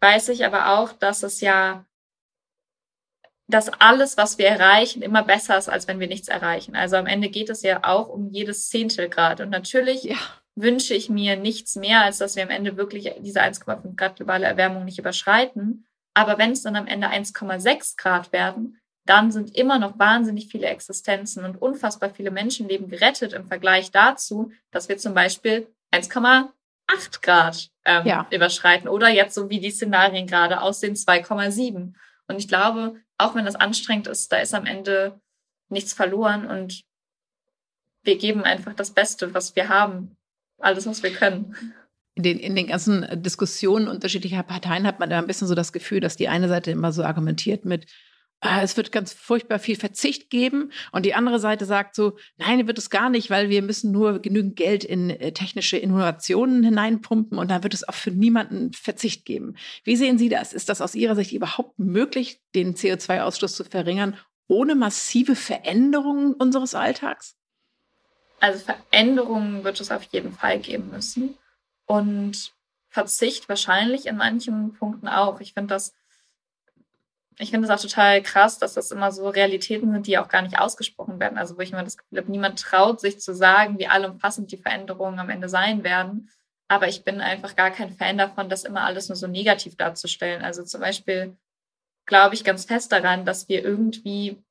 weiß 0.00 0.30
ich 0.30 0.44
aber 0.44 0.78
auch, 0.78 0.92
dass 0.92 1.22
es 1.22 1.40
ja 1.40 1.84
dass 3.48 3.68
alles, 3.68 4.16
was 4.16 4.38
wir 4.38 4.46
erreichen, 4.46 5.02
immer 5.02 5.22
besser 5.22 5.56
ist, 5.56 5.68
als 5.68 5.86
wenn 5.86 6.00
wir 6.00 6.08
nichts 6.08 6.28
erreichen. 6.28 6.74
Also 6.74 6.96
am 6.96 7.06
Ende 7.06 7.28
geht 7.28 7.48
es 7.48 7.62
ja 7.62 7.84
auch 7.84 8.08
um 8.08 8.28
jedes 8.30 8.68
Zehntelgrad. 8.68 9.40
Und 9.40 9.50
natürlich 9.50 10.02
ja. 10.04 10.16
wünsche 10.56 10.94
ich 10.94 11.08
mir 11.08 11.36
nichts 11.36 11.76
mehr, 11.76 12.02
als 12.02 12.18
dass 12.18 12.34
wir 12.34 12.42
am 12.42 12.50
Ende 12.50 12.76
wirklich 12.76 13.12
diese 13.20 13.42
1,5 13.42 13.94
Grad 13.96 14.16
globale 14.16 14.46
Erwärmung 14.46 14.84
nicht 14.84 14.98
überschreiten. 14.98 15.86
Aber 16.14 16.38
wenn 16.38 16.52
es 16.52 16.62
dann 16.62 16.76
am 16.76 16.86
Ende 16.86 17.08
1,6 17.08 17.96
Grad 17.96 18.32
werden, 18.32 18.80
dann 19.04 19.30
sind 19.30 19.54
immer 19.54 19.78
noch 19.78 19.98
wahnsinnig 19.98 20.48
viele 20.48 20.66
Existenzen 20.66 21.44
und 21.44 21.62
unfassbar 21.62 22.10
viele 22.10 22.32
Menschenleben 22.32 22.88
gerettet 22.88 23.32
im 23.32 23.46
Vergleich 23.46 23.92
dazu, 23.92 24.50
dass 24.72 24.88
wir 24.88 24.98
zum 24.98 25.14
Beispiel 25.14 25.72
1,8 25.94 27.22
Grad 27.22 27.70
ähm, 27.84 28.04
ja. 28.04 28.26
überschreiten 28.30 28.88
oder 28.88 29.08
jetzt 29.08 29.34
so 29.34 29.48
wie 29.48 29.60
die 29.60 29.70
Szenarien 29.70 30.26
gerade 30.26 30.60
aussehen 30.60 30.94
2,7. 30.94 31.92
Und 32.26 32.38
ich 32.38 32.48
glaube, 32.48 32.96
auch 33.18 33.34
wenn 33.34 33.44
das 33.44 33.56
anstrengend 33.56 34.06
ist, 34.08 34.32
da 34.32 34.38
ist 34.38 34.54
am 34.54 34.66
Ende 34.66 35.20
nichts 35.68 35.92
verloren 35.92 36.46
und 36.46 36.84
wir 38.02 38.18
geben 38.18 38.44
einfach 38.44 38.74
das 38.74 38.92
Beste, 38.92 39.34
was 39.34 39.56
wir 39.56 39.68
haben, 39.68 40.16
alles, 40.58 40.86
was 40.86 41.02
wir 41.02 41.12
können. 41.12 41.54
In 42.14 42.22
den, 42.22 42.38
in 42.38 42.56
den 42.56 42.68
ganzen 42.68 43.06
Diskussionen 43.22 43.88
unterschiedlicher 43.88 44.42
Parteien 44.42 44.86
hat 44.86 45.00
man 45.00 45.10
da 45.10 45.18
ein 45.18 45.26
bisschen 45.26 45.48
so 45.48 45.54
das 45.54 45.72
Gefühl, 45.72 46.00
dass 46.00 46.16
die 46.16 46.28
eine 46.28 46.48
Seite 46.48 46.70
immer 46.70 46.92
so 46.92 47.02
argumentiert 47.02 47.64
mit, 47.64 47.86
es 48.40 48.76
wird 48.76 48.92
ganz 48.92 49.12
furchtbar 49.12 49.58
viel 49.58 49.76
Verzicht 49.76 50.30
geben. 50.30 50.70
Und 50.92 51.06
die 51.06 51.14
andere 51.14 51.38
Seite 51.38 51.64
sagt 51.64 51.94
so, 51.94 52.16
nein, 52.36 52.66
wird 52.66 52.78
es 52.78 52.90
gar 52.90 53.08
nicht, 53.10 53.30
weil 53.30 53.48
wir 53.48 53.62
müssen 53.62 53.92
nur 53.92 54.20
genügend 54.20 54.56
Geld 54.56 54.84
in 54.84 55.10
äh, 55.10 55.32
technische 55.32 55.76
Innovationen 55.78 56.62
hineinpumpen 56.62 57.38
und 57.38 57.50
dann 57.50 57.62
wird 57.62 57.74
es 57.74 57.88
auch 57.88 57.94
für 57.94 58.10
niemanden 58.10 58.72
Verzicht 58.72 59.24
geben. 59.24 59.56
Wie 59.84 59.96
sehen 59.96 60.18
Sie 60.18 60.28
das? 60.28 60.52
Ist 60.52 60.68
das 60.68 60.80
aus 60.80 60.94
Ihrer 60.94 61.16
Sicht 61.16 61.32
überhaupt 61.32 61.78
möglich, 61.78 62.40
den 62.54 62.74
CO2-Ausstoß 62.74 63.54
zu 63.54 63.64
verringern, 63.64 64.16
ohne 64.48 64.74
massive 64.74 65.34
Veränderungen 65.34 66.34
unseres 66.34 66.74
Alltags? 66.74 67.36
Also 68.38 68.64
Veränderungen 68.64 69.64
wird 69.64 69.80
es 69.80 69.90
auf 69.90 70.02
jeden 70.04 70.32
Fall 70.32 70.58
geben 70.58 70.90
müssen. 70.90 71.36
Und 71.86 72.52
Verzicht 72.88 73.48
wahrscheinlich 73.48 74.06
in 74.06 74.16
manchen 74.16 74.74
Punkten 74.74 75.08
auch. 75.08 75.40
Ich 75.40 75.54
finde 75.54 75.74
das 75.74 75.94
ich 77.38 77.50
finde 77.50 77.68
es 77.68 77.70
auch 77.70 77.82
total 77.82 78.22
krass, 78.22 78.58
dass 78.58 78.74
das 78.74 78.90
immer 78.90 79.12
so 79.12 79.28
Realitäten 79.28 79.92
sind, 79.92 80.06
die 80.06 80.18
auch 80.18 80.28
gar 80.28 80.42
nicht 80.42 80.58
ausgesprochen 80.58 81.20
werden. 81.20 81.36
Also 81.36 81.56
wo 81.56 81.60
ich 81.60 81.72
immer 81.72 81.84
das 81.84 81.98
Gefühl 81.98 82.18
habe, 82.18 82.30
niemand 82.30 82.58
traut 82.58 83.00
sich 83.00 83.20
zu 83.20 83.34
sagen, 83.34 83.78
wie 83.78 83.88
allumfassend 83.88 84.50
die 84.52 84.56
Veränderungen 84.56 85.18
am 85.18 85.28
Ende 85.28 85.48
sein 85.48 85.84
werden. 85.84 86.30
Aber 86.68 86.88
ich 86.88 87.04
bin 87.04 87.20
einfach 87.20 87.54
gar 87.54 87.70
kein 87.70 87.92
Fan 87.92 88.18
davon, 88.18 88.48
das 88.48 88.64
immer 88.64 88.82
alles 88.82 89.08
nur 89.08 89.16
so 89.16 89.26
negativ 89.26 89.76
darzustellen. 89.76 90.42
Also 90.42 90.64
zum 90.64 90.80
Beispiel 90.80 91.36
glaube 92.06 92.34
ich 92.34 92.44
ganz 92.44 92.64
fest 92.64 92.90
daran, 92.92 93.26
dass 93.26 93.48
wir 93.48 93.62
irgendwie 93.62 94.42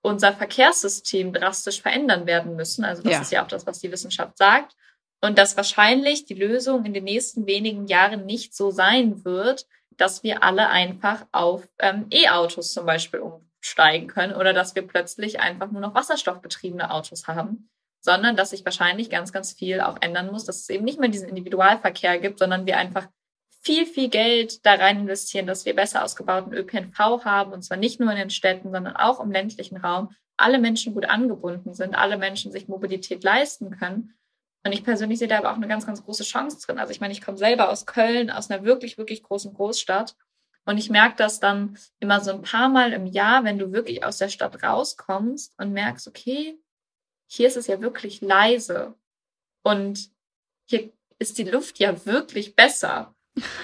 unser 0.00 0.32
Verkehrssystem 0.32 1.32
drastisch 1.32 1.82
verändern 1.82 2.26
werden 2.26 2.56
müssen. 2.56 2.84
Also 2.84 3.02
das 3.02 3.12
ja. 3.12 3.20
ist 3.20 3.32
ja 3.32 3.44
auch 3.44 3.48
das, 3.48 3.66
was 3.66 3.80
die 3.80 3.92
Wissenschaft 3.92 4.38
sagt. 4.38 4.74
Und 5.20 5.36
dass 5.36 5.56
wahrscheinlich 5.56 6.26
die 6.26 6.34
Lösung 6.34 6.84
in 6.84 6.94
den 6.94 7.04
nächsten 7.04 7.46
wenigen 7.46 7.86
Jahren 7.86 8.24
nicht 8.24 8.54
so 8.54 8.70
sein 8.70 9.24
wird, 9.24 9.66
dass 9.98 10.22
wir 10.22 10.42
alle 10.42 10.68
einfach 10.68 11.26
auf 11.32 11.68
ähm, 11.78 12.06
E-Autos 12.10 12.72
zum 12.72 12.86
Beispiel 12.86 13.20
umsteigen 13.20 14.06
können 14.06 14.34
oder 14.34 14.54
dass 14.54 14.74
wir 14.74 14.86
plötzlich 14.86 15.40
einfach 15.40 15.70
nur 15.70 15.82
noch 15.82 15.94
wasserstoffbetriebene 15.94 16.90
Autos 16.90 17.26
haben, 17.26 17.68
sondern 18.00 18.36
dass 18.36 18.50
sich 18.50 18.64
wahrscheinlich 18.64 19.10
ganz, 19.10 19.32
ganz 19.32 19.52
viel 19.52 19.80
auch 19.80 19.98
ändern 20.00 20.30
muss, 20.30 20.44
dass 20.44 20.60
es 20.60 20.68
eben 20.70 20.84
nicht 20.84 21.00
mehr 21.00 21.10
diesen 21.10 21.28
Individualverkehr 21.28 22.18
gibt, 22.18 22.38
sondern 22.38 22.64
wir 22.64 22.78
einfach 22.78 23.08
viel, 23.60 23.86
viel 23.86 24.08
Geld 24.08 24.64
da 24.64 24.74
rein 24.74 25.00
investieren, 25.00 25.46
dass 25.46 25.66
wir 25.66 25.74
besser 25.74 26.04
ausgebauten 26.04 26.52
ÖPNV 26.54 27.24
haben, 27.24 27.52
und 27.52 27.62
zwar 27.62 27.76
nicht 27.76 28.00
nur 28.00 28.10
in 28.10 28.16
den 28.16 28.30
Städten, 28.30 28.70
sondern 28.70 28.96
auch 28.96 29.20
im 29.20 29.32
ländlichen 29.32 29.76
Raum, 29.76 30.14
alle 30.36 30.58
Menschen 30.58 30.94
gut 30.94 31.06
angebunden 31.06 31.74
sind, 31.74 31.96
alle 31.96 32.16
Menschen 32.16 32.52
sich 32.52 32.68
Mobilität 32.68 33.24
leisten 33.24 33.76
können. 33.76 34.14
Und 34.64 34.72
ich 34.72 34.84
persönlich 34.84 35.18
sehe 35.18 35.28
da 35.28 35.38
aber 35.38 35.52
auch 35.52 35.56
eine 35.56 35.68
ganz, 35.68 35.86
ganz 35.86 36.04
große 36.04 36.24
Chance 36.24 36.66
drin. 36.66 36.78
Also 36.78 36.90
ich 36.90 37.00
meine, 37.00 37.12
ich 37.12 37.22
komme 37.22 37.38
selber 37.38 37.70
aus 37.70 37.86
Köln, 37.86 38.30
aus 38.30 38.50
einer 38.50 38.64
wirklich, 38.64 38.98
wirklich 38.98 39.22
großen 39.22 39.54
Großstadt. 39.54 40.16
Und 40.66 40.78
ich 40.78 40.90
merke 40.90 41.16
das 41.16 41.40
dann 41.40 41.78
immer 42.00 42.20
so 42.20 42.32
ein 42.32 42.42
paar 42.42 42.68
Mal 42.68 42.92
im 42.92 43.06
Jahr, 43.06 43.44
wenn 43.44 43.58
du 43.58 43.72
wirklich 43.72 44.04
aus 44.04 44.18
der 44.18 44.28
Stadt 44.28 44.62
rauskommst 44.62 45.54
und 45.56 45.72
merkst, 45.72 46.06
okay, 46.08 46.60
hier 47.30 47.48
ist 47.48 47.56
es 47.56 47.66
ja 47.66 47.80
wirklich 47.80 48.20
leise. 48.20 48.94
Und 49.62 50.10
hier 50.68 50.92
ist 51.18 51.38
die 51.38 51.44
Luft 51.44 51.78
ja 51.78 52.04
wirklich 52.04 52.54
besser 52.54 53.14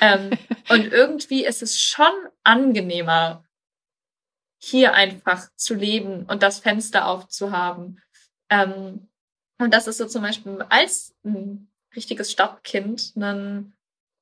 ähm, 0.00 0.30
und 0.68 0.92
irgendwie 0.92 1.44
ist 1.44 1.62
es 1.62 1.80
schon 1.80 2.12
angenehmer, 2.42 3.44
hier 4.62 4.94
einfach 4.94 5.48
zu 5.56 5.74
leben 5.74 6.24
und 6.24 6.42
das 6.42 6.58
Fenster 6.58 7.06
aufzuhaben. 7.06 8.00
Ähm, 8.50 9.10
und 9.58 9.73
das 9.73 9.87
ist 9.87 9.99
so 9.99 10.06
zum 10.06 10.23
Beispiel 10.23 10.64
als 10.68 11.14
ein 11.25 11.68
richtiges 11.94 12.32
Stadtkind 12.32 13.12
eine, 13.16 13.73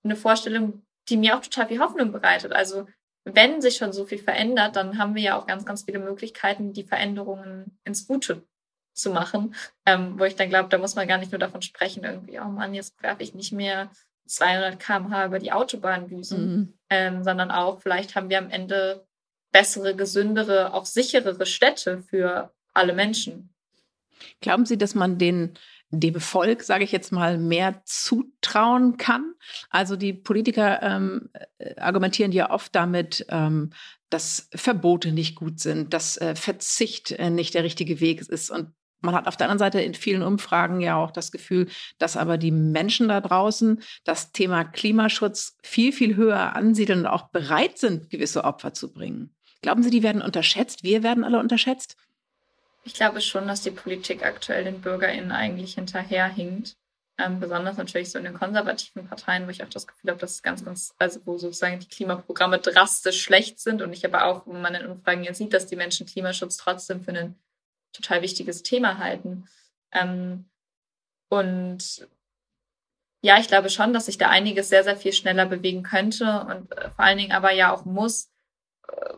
eine 0.04 0.16
Vorstellung, 0.16 0.82
die 1.08 1.16
mir 1.16 1.36
auch 1.36 1.42
total 1.42 1.68
viel 1.68 1.80
Hoffnung 1.80 2.12
bereitet. 2.12 2.52
Also 2.52 2.86
wenn 3.24 3.62
sich 3.62 3.76
schon 3.76 3.92
so 3.92 4.04
viel 4.04 4.18
verändert, 4.18 4.76
dann 4.76 4.98
haben 4.98 5.14
wir 5.14 5.22
ja 5.22 5.38
auch 5.38 5.46
ganz, 5.46 5.64
ganz 5.64 5.84
viele 5.84 5.98
Möglichkeiten, 5.98 6.72
die 6.72 6.84
Veränderungen 6.84 7.78
ins 7.84 8.06
Gute 8.06 8.42
zu 8.94 9.10
machen, 9.10 9.54
ähm, 9.86 10.18
wo 10.18 10.24
ich 10.24 10.36
dann 10.36 10.50
glaube, 10.50 10.68
da 10.68 10.78
muss 10.78 10.96
man 10.96 11.08
gar 11.08 11.18
nicht 11.18 11.32
nur 11.32 11.38
davon 11.38 11.62
sprechen, 11.62 12.04
irgendwie, 12.04 12.38
oh 12.40 12.48
Mann, 12.48 12.74
jetzt 12.74 13.00
werfe 13.02 13.22
ich 13.22 13.34
nicht 13.34 13.52
mehr 13.52 13.90
200 14.26 14.78
km/h 14.78 15.26
über 15.26 15.38
die 15.38 15.52
Autobahn 15.52 16.08
düsen, 16.08 16.56
mhm. 16.56 16.78
ähm, 16.90 17.24
sondern 17.24 17.50
auch 17.50 17.80
vielleicht 17.80 18.14
haben 18.14 18.28
wir 18.28 18.38
am 18.38 18.50
Ende 18.50 19.06
bessere, 19.50 19.94
gesündere, 19.94 20.74
auch 20.74 20.84
sicherere 20.86 21.46
Städte 21.46 22.02
für 22.02 22.52
alle 22.72 22.92
Menschen. 22.92 23.51
Glauben 24.40 24.66
Sie, 24.66 24.78
dass 24.78 24.94
man 24.94 25.18
den 25.18 25.54
dem 25.92 26.20
Volk, 26.20 26.62
sage 26.62 26.84
ich 26.84 26.92
jetzt 26.92 27.12
mal, 27.12 27.36
mehr 27.38 27.82
zutrauen 27.84 28.96
kann. 28.96 29.34
Also 29.68 29.94
die 29.94 30.14
Politiker 30.14 30.82
ähm, 30.82 31.28
äh, 31.58 31.78
argumentieren 31.78 32.32
ja 32.32 32.50
oft 32.50 32.74
damit, 32.74 33.26
ähm, 33.28 33.70
dass 34.08 34.48
Verbote 34.54 35.12
nicht 35.12 35.36
gut 35.36 35.60
sind, 35.60 35.92
dass 35.92 36.16
äh, 36.16 36.34
Verzicht 36.34 37.12
äh, 37.12 37.28
nicht 37.28 37.54
der 37.54 37.62
richtige 37.62 38.00
Weg 38.00 38.22
ist. 38.22 38.50
Und 38.50 38.72
man 39.02 39.14
hat 39.14 39.26
auf 39.26 39.36
der 39.36 39.46
anderen 39.46 39.58
Seite 39.58 39.82
in 39.82 39.94
vielen 39.94 40.22
Umfragen 40.22 40.80
ja 40.80 40.96
auch 40.96 41.10
das 41.10 41.30
Gefühl, 41.30 41.68
dass 41.98 42.16
aber 42.16 42.38
die 42.38 42.52
Menschen 42.52 43.08
da 43.08 43.20
draußen 43.20 43.82
das 44.04 44.32
Thema 44.32 44.64
Klimaschutz 44.64 45.58
viel, 45.62 45.92
viel 45.92 46.16
höher 46.16 46.56
ansiedeln 46.56 47.00
und 47.00 47.06
auch 47.06 47.28
bereit 47.28 47.78
sind, 47.78 48.08
gewisse 48.08 48.44
Opfer 48.44 48.72
zu 48.72 48.92
bringen. 48.92 49.34
Glauben 49.60 49.82
Sie, 49.82 49.90
die 49.90 50.02
werden 50.02 50.22
unterschätzt? 50.22 50.84
Wir 50.84 51.02
werden 51.02 51.22
alle 51.22 51.38
unterschätzt? 51.38 51.96
Ich 52.84 52.94
glaube 52.94 53.20
schon, 53.20 53.46
dass 53.46 53.62
die 53.62 53.70
Politik 53.70 54.24
aktuell 54.24 54.64
den 54.64 54.80
BürgerInnen 54.80 55.32
eigentlich 55.32 55.74
hinterherhinkt. 55.74 56.76
Ähm, 57.18 57.40
besonders 57.40 57.76
natürlich 57.76 58.10
so 58.10 58.18
in 58.18 58.24
den 58.24 58.34
konservativen 58.34 59.06
Parteien, 59.06 59.46
wo 59.46 59.50
ich 59.50 59.62
auch 59.62 59.68
das 59.68 59.86
Gefühl 59.86 60.10
habe, 60.10 60.20
dass 60.20 60.42
ganz, 60.42 60.64
ganz, 60.64 60.94
also 60.98 61.20
wo 61.24 61.36
sozusagen 61.36 61.78
die 61.78 61.88
Klimaprogramme 61.88 62.58
drastisch 62.58 63.22
schlecht 63.22 63.60
sind 63.60 63.82
und 63.82 63.92
ich 63.92 64.04
aber 64.04 64.24
auch, 64.24 64.46
wenn 64.46 64.62
man 64.62 64.74
in 64.74 64.86
Umfragen 64.86 65.22
jetzt 65.22 65.38
sieht, 65.38 65.52
dass 65.52 65.66
die 65.66 65.76
Menschen 65.76 66.06
Klimaschutz 66.06 66.56
trotzdem 66.56 67.02
für 67.02 67.10
einen 67.10 67.38
total 67.92 68.22
wichtiges 68.22 68.62
Thema 68.62 68.98
halten. 68.98 69.46
Ähm, 69.92 70.46
und 71.28 72.08
ja, 73.22 73.38
ich 73.38 73.46
glaube 73.46 73.70
schon, 73.70 73.92
dass 73.92 74.06
sich 74.06 74.18
da 74.18 74.28
einiges 74.28 74.70
sehr, 74.70 74.82
sehr 74.82 74.96
viel 74.96 75.12
schneller 75.12 75.46
bewegen 75.46 75.82
könnte 75.82 76.46
und 76.48 76.72
äh, 76.72 76.90
vor 76.90 77.04
allen 77.04 77.18
Dingen 77.18 77.32
aber 77.32 77.52
ja 77.52 77.72
auch 77.72 77.84
muss, 77.84 78.31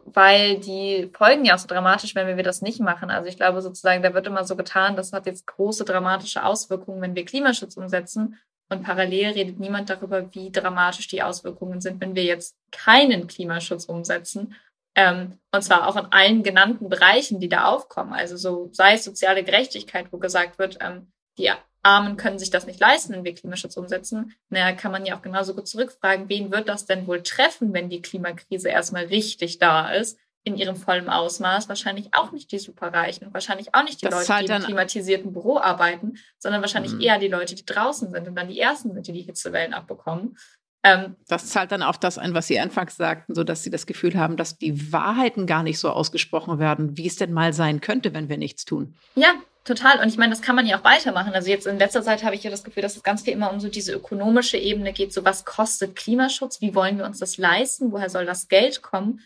weil 0.04 0.58
die 0.58 1.10
Folgen 1.16 1.44
ja 1.44 1.54
auch 1.54 1.58
so 1.58 1.68
dramatisch, 1.68 2.14
wenn 2.14 2.36
wir 2.36 2.44
das 2.44 2.62
nicht 2.62 2.80
machen. 2.80 3.10
Also 3.10 3.28
ich 3.28 3.36
glaube 3.36 3.62
sozusagen, 3.62 4.02
da 4.02 4.14
wird 4.14 4.26
immer 4.26 4.44
so 4.44 4.56
getan, 4.56 4.96
das 4.96 5.12
hat 5.12 5.26
jetzt 5.26 5.46
große 5.46 5.84
dramatische 5.84 6.44
Auswirkungen, 6.44 7.00
wenn 7.02 7.14
wir 7.14 7.24
Klimaschutz 7.24 7.76
umsetzen. 7.76 8.38
Und 8.70 8.82
parallel 8.82 9.32
redet 9.32 9.60
niemand 9.60 9.90
darüber, 9.90 10.34
wie 10.34 10.50
dramatisch 10.50 11.08
die 11.08 11.22
Auswirkungen 11.22 11.80
sind, 11.80 12.00
wenn 12.00 12.14
wir 12.14 12.24
jetzt 12.24 12.56
keinen 12.70 13.26
Klimaschutz 13.26 13.84
umsetzen 13.84 14.54
ähm, 14.94 15.38
und 15.52 15.62
zwar 15.62 15.88
auch 15.88 15.96
in 15.96 16.06
allen 16.12 16.42
genannten 16.42 16.88
Bereichen, 16.88 17.40
die 17.40 17.48
da 17.48 17.66
aufkommen. 17.66 18.12
Also 18.12 18.36
so 18.36 18.68
sei 18.72 18.94
es 18.94 19.04
soziale 19.04 19.42
Gerechtigkeit, 19.42 20.06
wo 20.12 20.18
gesagt 20.18 20.58
wird, 20.58 20.78
ähm, 20.80 21.12
die 21.36 21.50
Armen 21.84 22.16
können 22.16 22.38
sich 22.38 22.50
das 22.50 22.66
nicht 22.66 22.80
leisten, 22.80 23.12
wenn 23.12 23.24
wir 23.24 23.34
Klimaschutz 23.34 23.76
umsetzen. 23.76 24.32
Naja, 24.48 24.72
kann 24.72 24.90
man 24.90 25.04
ja 25.04 25.16
auch 25.16 25.22
genauso 25.22 25.54
gut 25.54 25.68
zurückfragen, 25.68 26.28
wen 26.28 26.50
wird 26.50 26.68
das 26.68 26.86
denn 26.86 27.06
wohl 27.06 27.22
treffen, 27.22 27.72
wenn 27.72 27.90
die 27.90 28.02
Klimakrise 28.02 28.68
erstmal 28.68 29.04
richtig 29.04 29.58
da 29.58 29.90
ist, 29.90 30.18
in 30.44 30.56
ihrem 30.56 30.76
vollen 30.76 31.08
Ausmaß? 31.08 31.68
Wahrscheinlich 31.68 32.08
auch 32.12 32.32
nicht 32.32 32.50
die 32.52 32.58
Superreichen 32.58 33.26
und 33.26 33.34
wahrscheinlich 33.34 33.74
auch 33.74 33.84
nicht 33.84 34.00
die 34.02 34.06
das 34.06 34.26
Leute, 34.26 34.44
die 34.44 34.52
im 34.52 34.62
klimatisierten 34.62 35.32
Büro 35.32 35.58
arbeiten, 35.58 36.16
sondern 36.38 36.62
wahrscheinlich 36.62 36.94
mhm. 36.94 37.00
eher 37.00 37.18
die 37.18 37.28
Leute, 37.28 37.54
die 37.54 37.66
draußen 37.66 38.10
sind 38.10 38.28
und 38.28 38.34
dann 38.34 38.48
die 38.48 38.60
Ersten 38.60 38.94
sind, 38.94 39.06
die 39.06 39.12
die 39.12 39.22
Hitzewellen 39.22 39.74
abbekommen. 39.74 40.36
Ähm, 40.84 41.16
das 41.28 41.48
zahlt 41.48 41.72
dann 41.72 41.82
auf 41.82 41.98
das 41.98 42.18
ein, 42.18 42.34
was 42.34 42.46
Sie 42.46 42.60
anfangs 42.60 42.96
sagten, 42.96 43.34
so 43.34 43.42
dass 43.42 43.62
Sie 43.62 43.70
das 43.70 43.86
Gefühl 43.86 44.16
haben, 44.16 44.36
dass 44.36 44.58
die 44.58 44.92
Wahrheiten 44.92 45.46
gar 45.46 45.62
nicht 45.62 45.78
so 45.78 45.88
ausgesprochen 45.88 46.58
werden, 46.58 46.98
wie 46.98 47.06
es 47.06 47.16
denn 47.16 47.32
mal 47.32 47.54
sein 47.54 47.80
könnte, 47.80 48.12
wenn 48.12 48.28
wir 48.28 48.36
nichts 48.36 48.66
tun. 48.66 48.94
Ja, 49.14 49.32
total. 49.64 50.00
Und 50.00 50.08
ich 50.08 50.18
meine, 50.18 50.30
das 50.30 50.42
kann 50.42 50.54
man 50.54 50.66
ja 50.66 50.78
auch 50.78 50.84
weitermachen. 50.84 51.32
Also 51.32 51.48
jetzt 51.48 51.66
in 51.66 51.78
letzter 51.78 52.02
Zeit 52.02 52.22
habe 52.22 52.34
ich 52.34 52.44
ja 52.44 52.50
das 52.50 52.64
Gefühl, 52.64 52.82
dass 52.82 52.96
es 52.96 53.02
ganz 53.02 53.22
viel 53.22 53.32
immer 53.32 53.50
um 53.50 53.60
so 53.60 53.68
diese 53.68 53.94
ökonomische 53.94 54.58
Ebene 54.58 54.92
geht. 54.92 55.14
So 55.14 55.24
was 55.24 55.46
kostet 55.46 55.96
Klimaschutz? 55.96 56.60
Wie 56.60 56.74
wollen 56.74 56.98
wir 56.98 57.06
uns 57.06 57.18
das 57.18 57.38
leisten? 57.38 57.90
Woher 57.90 58.10
soll 58.10 58.26
das 58.26 58.48
Geld 58.48 58.82
kommen? 58.82 59.20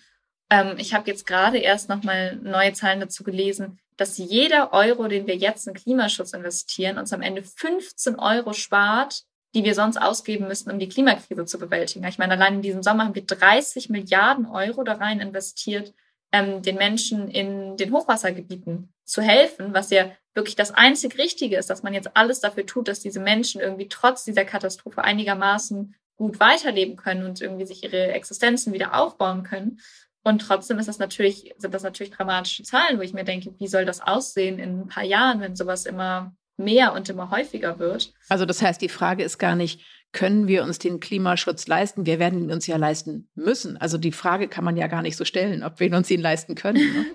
Ähm, 0.50 0.76
ich 0.78 0.94
habe 0.94 1.10
jetzt 1.10 1.26
gerade 1.26 1.58
erst 1.58 1.88
nochmal 1.88 2.36
neue 2.36 2.72
Zahlen 2.72 3.00
dazu 3.00 3.24
gelesen, 3.24 3.80
dass 3.96 4.16
jeder 4.16 4.72
Euro, 4.72 5.08
den 5.08 5.26
wir 5.26 5.34
jetzt 5.34 5.66
in 5.66 5.74
Klimaschutz 5.74 6.34
investieren, 6.34 6.98
uns 6.98 7.12
am 7.12 7.20
Ende 7.20 7.42
15 7.42 8.14
Euro 8.16 8.52
spart, 8.52 9.24
die 9.54 9.64
wir 9.64 9.74
sonst 9.74 9.96
ausgeben 9.96 10.46
müssten, 10.46 10.70
um 10.70 10.78
die 10.78 10.88
Klimakrise 10.88 11.44
zu 11.46 11.58
bewältigen. 11.58 12.06
Ich 12.06 12.18
meine, 12.18 12.34
allein 12.34 12.56
in 12.56 12.62
diesem 12.62 12.82
Sommer 12.82 13.04
haben 13.04 13.14
wir 13.14 13.24
30 13.24 13.88
Milliarden 13.88 14.46
Euro 14.46 14.84
da 14.84 14.94
rein 14.94 15.20
investiert, 15.20 15.94
ähm, 16.32 16.62
den 16.62 16.76
Menschen 16.76 17.28
in 17.28 17.76
den 17.76 17.92
Hochwassergebieten 17.92 18.92
zu 19.04 19.22
helfen, 19.22 19.72
was 19.72 19.90
ja 19.90 20.11
wirklich 20.34 20.56
das 20.56 20.72
einzig 20.72 21.18
Richtige 21.18 21.56
ist, 21.56 21.70
dass 21.70 21.82
man 21.82 21.94
jetzt 21.94 22.16
alles 22.16 22.40
dafür 22.40 22.66
tut, 22.66 22.88
dass 22.88 23.00
diese 23.00 23.20
Menschen 23.20 23.61
irgendwie 23.61 23.88
trotz 23.88 24.24
dieser 24.24 24.44
Katastrophe 24.44 25.02
einigermaßen 25.02 25.94
gut 26.16 26.40
weiterleben 26.40 26.96
können 26.96 27.24
und 27.24 27.40
irgendwie 27.40 27.64
sich 27.64 27.82
ihre 27.82 28.08
Existenzen 28.08 28.72
wieder 28.72 28.94
aufbauen 28.94 29.44
können. 29.44 29.80
Und 30.22 30.40
trotzdem 30.40 30.78
ist 30.78 30.88
das 30.88 30.98
natürlich, 30.98 31.54
sind 31.56 31.72
das 31.72 31.82
natürlich 31.82 32.12
dramatische 32.12 32.64
Zahlen, 32.64 32.98
wo 32.98 33.02
ich 33.02 33.14
mir 33.14 33.24
denke, 33.24 33.54
wie 33.58 33.68
soll 33.68 33.84
das 33.84 34.00
aussehen 34.00 34.58
in 34.58 34.80
ein 34.80 34.88
paar 34.88 35.04
Jahren, 35.04 35.40
wenn 35.40 35.56
sowas 35.56 35.87
immer 35.87 36.37
mehr 36.58 36.92
und 36.92 37.08
immer 37.08 37.30
häufiger 37.30 37.78
wird. 37.78 38.12
Also 38.28 38.44
das 38.44 38.60
heißt, 38.60 38.80
die 38.82 38.88
Frage 38.88 39.22
ist 39.22 39.38
gar 39.38 39.56
nicht, 39.56 39.80
können 40.12 40.48
wir 40.48 40.62
uns 40.62 40.78
den 40.78 41.00
Klimaschutz 41.00 41.66
leisten? 41.66 42.06
Wir 42.06 42.18
werden 42.18 42.42
ihn 42.42 42.50
uns 42.50 42.66
ja 42.66 42.76
leisten 42.76 43.28
müssen. 43.34 43.76
Also 43.76 43.98
die 43.98 44.12
Frage 44.12 44.48
kann 44.48 44.64
man 44.64 44.76
ja 44.76 44.86
gar 44.86 45.02
nicht 45.02 45.16
so 45.16 45.24
stellen, 45.24 45.62
ob 45.62 45.80
wir 45.80 45.94
uns 45.94 46.10
ihn 46.10 46.20
leisten 46.20 46.54
können. 46.54 46.92
Ne? 46.94 47.06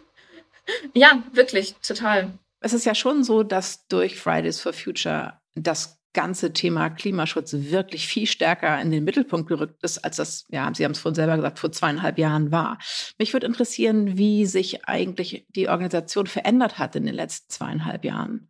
ja, 0.93 1.23
wirklich, 1.34 1.75
total. 1.86 2.32
Es 2.60 2.73
ist 2.73 2.86
ja 2.86 2.95
schon 2.95 3.23
so, 3.23 3.43
dass 3.43 3.88
durch 3.88 4.19
Fridays 4.19 4.62
for 4.62 4.73
Future 4.73 5.34
das 5.56 5.99
ganze 6.13 6.53
Thema 6.53 6.89
Klimaschutz 6.89 7.53
wirklich 7.53 8.08
viel 8.08 8.27
stärker 8.27 8.79
in 8.79 8.91
den 8.91 9.03
Mittelpunkt 9.03 9.47
gerückt 9.47 9.84
ist, 9.84 9.97
als 10.06 10.17
das, 10.17 10.45
ja, 10.49 10.71
Sie 10.73 10.86
haben 10.86 10.91
es 10.91 10.99
vorhin 10.99 11.15
selber 11.15 11.36
gesagt, 11.36 11.60
vor 11.60 11.71
zweieinhalb 11.71 12.19
Jahren 12.19 12.51
war. 12.51 12.77
Mich 13.17 13.34
würde 13.34 13.47
interessieren, 13.47 14.17
wie 14.17 14.45
sich 14.45 14.86
eigentlich 14.86 15.45
die 15.49 15.67
Organisation 15.67 16.27
verändert 16.27 16.77
hat 16.77 16.95
in 16.95 17.06
den 17.06 17.15
letzten 17.15 17.49
zweieinhalb 17.49 18.06
Jahren. 18.06 18.49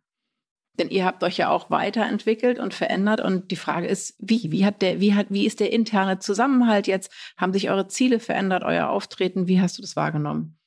Denn 0.78 0.88
ihr 0.88 1.04
habt 1.04 1.22
euch 1.22 1.36
ja 1.36 1.50
auch 1.50 1.70
weiterentwickelt 1.70 2.58
und 2.58 2.74
verändert. 2.74 3.20
Und 3.20 3.50
die 3.50 3.56
Frage 3.56 3.86
ist, 3.86 4.16
wie? 4.18 4.50
Wie 4.50 4.64
hat 4.64 4.82
der, 4.82 5.00
wie 5.00 5.14
hat, 5.14 5.26
wie 5.30 5.46
ist 5.46 5.60
der 5.60 5.72
interne 5.72 6.18
Zusammenhalt 6.18 6.86
jetzt? 6.86 7.12
Haben 7.36 7.52
sich 7.52 7.70
eure 7.70 7.86
Ziele 7.86 8.18
verändert, 8.18 8.64
euer 8.64 8.88
Auftreten? 8.88 9.46
Wie 9.46 9.60
hast 9.60 9.78
du 9.78 9.82
das 9.82 9.94
wahrgenommen? 9.94 10.58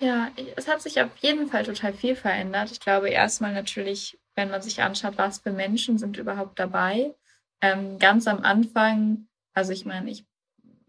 Ja, 0.00 0.30
es 0.56 0.68
hat 0.68 0.80
sich 0.80 1.00
auf 1.00 1.16
jeden 1.18 1.48
Fall 1.48 1.64
total 1.64 1.92
viel 1.92 2.14
verändert. 2.14 2.70
Ich 2.70 2.80
glaube, 2.80 3.08
erstmal 3.08 3.52
natürlich, 3.52 4.18
wenn 4.36 4.50
man 4.50 4.62
sich 4.62 4.82
anschaut, 4.82 5.14
was 5.16 5.38
für 5.38 5.50
Menschen 5.50 5.98
sind 5.98 6.18
überhaupt 6.18 6.58
dabei. 6.58 7.14
Ähm, 7.60 7.98
ganz 7.98 8.28
am 8.28 8.42
Anfang, 8.44 9.26
also 9.54 9.72
ich 9.72 9.84
meine, 9.84 10.10
ich 10.10 10.24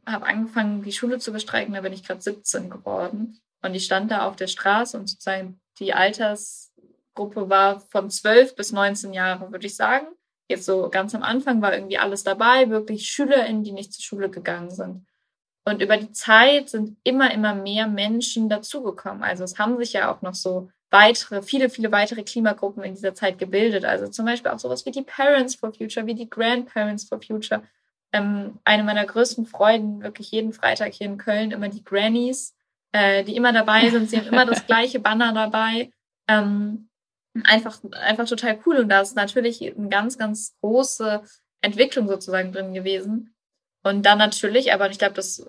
habe 0.06 0.26
angefangen, 0.26 0.84
die 0.84 0.92
Schule 0.92 1.18
zu 1.20 1.32
bestreiken, 1.32 1.74
da 1.74 1.82
bin 1.82 1.94
ich 1.94 2.04
gerade 2.04 2.22
17 2.22 2.70
geworden. 2.70 3.40
Und 3.62 3.74
ich 3.74 3.86
stand 3.86 4.12
da 4.12 4.28
auf 4.28 4.36
der 4.36 4.48
Straße 4.48 4.98
und 4.98 5.10
sozusagen 5.10 5.60
die 5.80 5.94
Alters, 5.94 6.69
Gruppe 7.20 7.50
war 7.50 7.82
von 7.82 8.10
12 8.10 8.56
bis 8.56 8.72
19 8.72 9.12
Jahre, 9.12 9.52
würde 9.52 9.68
ich 9.68 9.76
sagen. 9.76 10.08
Jetzt 10.48 10.66
so 10.66 10.90
ganz 10.90 11.14
am 11.14 11.22
Anfang 11.22 11.62
war 11.62 11.74
irgendwie 11.74 11.98
alles 11.98 12.24
dabei, 12.24 12.70
wirklich 12.70 13.08
SchülerInnen, 13.08 13.64
die 13.64 13.74
nicht 13.74 13.92
zur 13.92 14.04
Schule 14.04 14.30
gegangen 14.30 14.72
sind. 14.72 15.06
Und 15.66 15.82
über 15.82 15.98
die 15.98 16.14
Zeit 16.14 16.70
sind 16.70 16.98
immer, 17.04 17.34
immer 17.34 17.54
mehr 17.54 17.88
Menschen 17.88 18.48
dazugekommen. 18.48 19.22
Also 19.22 19.44
es 19.44 19.60
haben 19.60 19.78
sich 19.78 19.92
ja 19.92 20.12
auch 20.12 20.22
noch 20.22 20.34
so 20.34 20.70
weitere, 20.92 21.42
viele, 21.42 21.70
viele 21.70 21.92
weitere 21.92 22.24
Klimagruppen 22.24 22.84
in 22.84 22.96
dieser 22.96 23.14
Zeit 23.14 23.38
gebildet. 23.38 23.84
Also 23.84 24.08
zum 24.08 24.26
Beispiel 24.26 24.52
auch 24.52 24.60
sowas 24.60 24.86
wie 24.86 24.92
die 24.92 25.04
Parents 25.04 25.56
for 25.56 25.74
Future, 25.74 26.06
wie 26.06 26.16
die 26.16 26.30
Grandparents 26.30 27.04
for 27.04 27.22
Future. 27.22 27.64
Ähm, 28.14 28.60
eine 28.64 28.84
meiner 28.84 29.06
größten 29.06 29.46
Freuden, 29.46 30.02
wirklich 30.02 30.32
jeden 30.32 30.54
Freitag 30.54 30.94
hier 30.94 31.08
in 31.08 31.18
Köln, 31.18 31.52
immer 31.52 31.68
die 31.68 31.84
Grannies, 31.84 32.56
äh, 32.94 33.26
die 33.26 33.36
immer 33.36 33.52
dabei 33.52 33.90
sind. 33.90 34.10
Sie 34.10 34.18
haben 34.18 34.28
immer 34.28 34.46
das 34.46 34.66
gleiche 34.68 35.02
Banner 35.02 35.34
dabei. 35.34 35.92
Ähm, 36.30 36.89
einfach, 37.44 37.80
einfach 37.92 38.28
total 38.28 38.60
cool. 38.66 38.78
Und 38.78 38.90
da 38.90 39.02
ist 39.02 39.16
natürlich 39.16 39.62
eine 39.62 39.90
ganz, 39.90 40.18
ganz 40.18 40.56
große 40.62 41.22
Entwicklung 41.62 42.08
sozusagen 42.08 42.52
drin 42.52 42.74
gewesen. 42.74 43.34
Und 43.84 44.06
dann 44.06 44.18
natürlich, 44.18 44.74
aber 44.74 44.90
ich 44.90 45.00
glaube, 45.00 45.16
das 45.16 45.46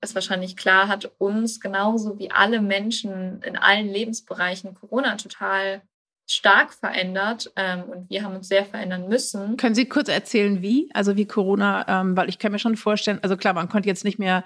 ist 0.00 0.14
wahrscheinlich 0.14 0.56
klar, 0.56 0.88
hat 0.88 1.10
uns 1.18 1.60
genauso 1.60 2.18
wie 2.18 2.30
alle 2.30 2.60
Menschen 2.60 3.42
in 3.42 3.56
allen 3.56 3.88
Lebensbereichen 3.88 4.74
Corona 4.74 5.16
total 5.16 5.82
stark 6.26 6.72
verändert 6.72 7.52
ähm, 7.56 7.82
und 7.84 8.10
wir 8.10 8.22
haben 8.22 8.34
uns 8.36 8.48
sehr 8.48 8.64
verändern 8.64 9.08
müssen. 9.08 9.56
Können 9.56 9.74
Sie 9.74 9.86
kurz 9.86 10.08
erzählen, 10.08 10.62
wie? 10.62 10.90
Also 10.94 11.16
wie 11.16 11.26
Corona, 11.26 11.84
ähm, 11.86 12.16
weil 12.16 12.28
ich 12.28 12.38
kann 12.38 12.52
mir 12.52 12.58
schon 12.58 12.76
vorstellen, 12.76 13.18
also 13.22 13.36
klar, 13.36 13.52
man 13.52 13.68
konnte 13.68 13.88
jetzt 13.88 14.04
nicht 14.04 14.18
mehr 14.18 14.44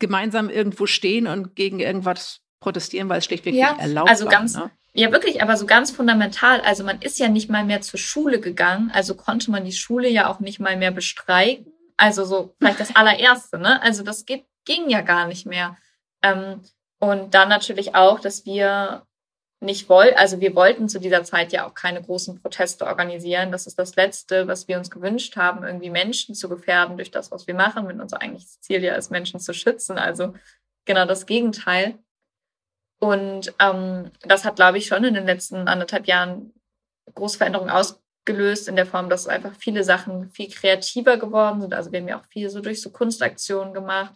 gemeinsam 0.00 0.50
irgendwo 0.50 0.86
stehen 0.86 1.26
und 1.26 1.54
gegen 1.54 1.78
irgendwas 1.78 2.40
protestieren, 2.58 3.08
weil 3.08 3.18
es 3.18 3.26
schlichtweg 3.26 3.54
ja, 3.54 3.72
nicht 3.72 3.82
erlaubt 3.82 4.10
also 4.10 4.26
ganz, 4.26 4.56
war. 4.56 4.66
Ne? 4.66 4.70
Ja, 4.96 5.10
wirklich, 5.10 5.42
aber 5.42 5.56
so 5.56 5.66
ganz 5.66 5.90
fundamental. 5.90 6.60
Also 6.60 6.84
man 6.84 7.02
ist 7.02 7.18
ja 7.18 7.28
nicht 7.28 7.50
mal 7.50 7.64
mehr 7.64 7.80
zur 7.80 7.98
Schule 7.98 8.38
gegangen, 8.40 8.92
also 8.94 9.16
konnte 9.16 9.50
man 9.50 9.64
die 9.64 9.72
Schule 9.72 10.08
ja 10.08 10.30
auch 10.30 10.38
nicht 10.38 10.60
mal 10.60 10.76
mehr 10.76 10.92
bestreiten. 10.92 11.72
Also 11.96 12.24
so 12.24 12.54
vielleicht 12.58 12.78
das 12.78 12.94
allererste, 12.96 13.58
ne? 13.58 13.82
Also 13.82 14.04
das 14.04 14.24
geht, 14.24 14.44
ging 14.64 14.88
ja 14.88 15.00
gar 15.00 15.26
nicht 15.26 15.46
mehr. 15.46 15.76
Ähm, 16.22 16.62
und 17.00 17.34
dann 17.34 17.48
natürlich 17.48 17.96
auch, 17.96 18.20
dass 18.20 18.46
wir 18.46 19.04
nicht 19.60 19.88
wollten, 19.88 20.16
also 20.16 20.40
wir 20.40 20.54
wollten 20.54 20.88
zu 20.88 21.00
dieser 21.00 21.24
Zeit 21.24 21.52
ja 21.52 21.66
auch 21.66 21.74
keine 21.74 22.00
großen 22.00 22.40
Proteste 22.40 22.86
organisieren. 22.86 23.50
Das 23.50 23.66
ist 23.66 23.78
das 23.78 23.96
Letzte, 23.96 24.46
was 24.46 24.68
wir 24.68 24.78
uns 24.78 24.90
gewünscht 24.90 25.36
haben, 25.36 25.64
irgendwie 25.64 25.90
Menschen 25.90 26.34
zu 26.36 26.48
gefährden 26.48 26.96
durch 26.96 27.10
das, 27.10 27.32
was 27.32 27.46
wir 27.46 27.54
machen, 27.54 27.88
wenn 27.88 28.00
unser 28.00 28.20
eigentliches 28.22 28.60
Ziel 28.60 28.84
ja 28.84 28.94
ist, 28.94 29.10
Menschen 29.10 29.40
zu 29.40 29.54
schützen. 29.54 29.98
Also 29.98 30.34
genau 30.84 31.04
das 31.06 31.26
Gegenteil. 31.26 31.98
Und 33.04 33.52
ähm, 33.58 34.12
das 34.22 34.46
hat, 34.46 34.56
glaube 34.56 34.78
ich, 34.78 34.86
schon 34.86 35.04
in 35.04 35.12
den 35.12 35.26
letzten 35.26 35.68
anderthalb 35.68 36.06
Jahren 36.06 36.54
große 37.14 37.36
Veränderungen 37.36 37.68
ausgelöst, 37.68 38.66
in 38.66 38.76
der 38.76 38.86
Form, 38.86 39.10
dass 39.10 39.26
einfach 39.26 39.52
viele 39.58 39.84
Sachen 39.84 40.30
viel 40.30 40.50
kreativer 40.50 41.18
geworden 41.18 41.60
sind. 41.60 41.74
Also 41.74 41.92
wir 41.92 42.00
haben 42.00 42.08
ja 42.08 42.18
auch 42.18 42.24
viel 42.30 42.48
so 42.48 42.60
durch 42.60 42.80
so 42.80 42.88
Kunstaktionen 42.88 43.74
gemacht 43.74 44.14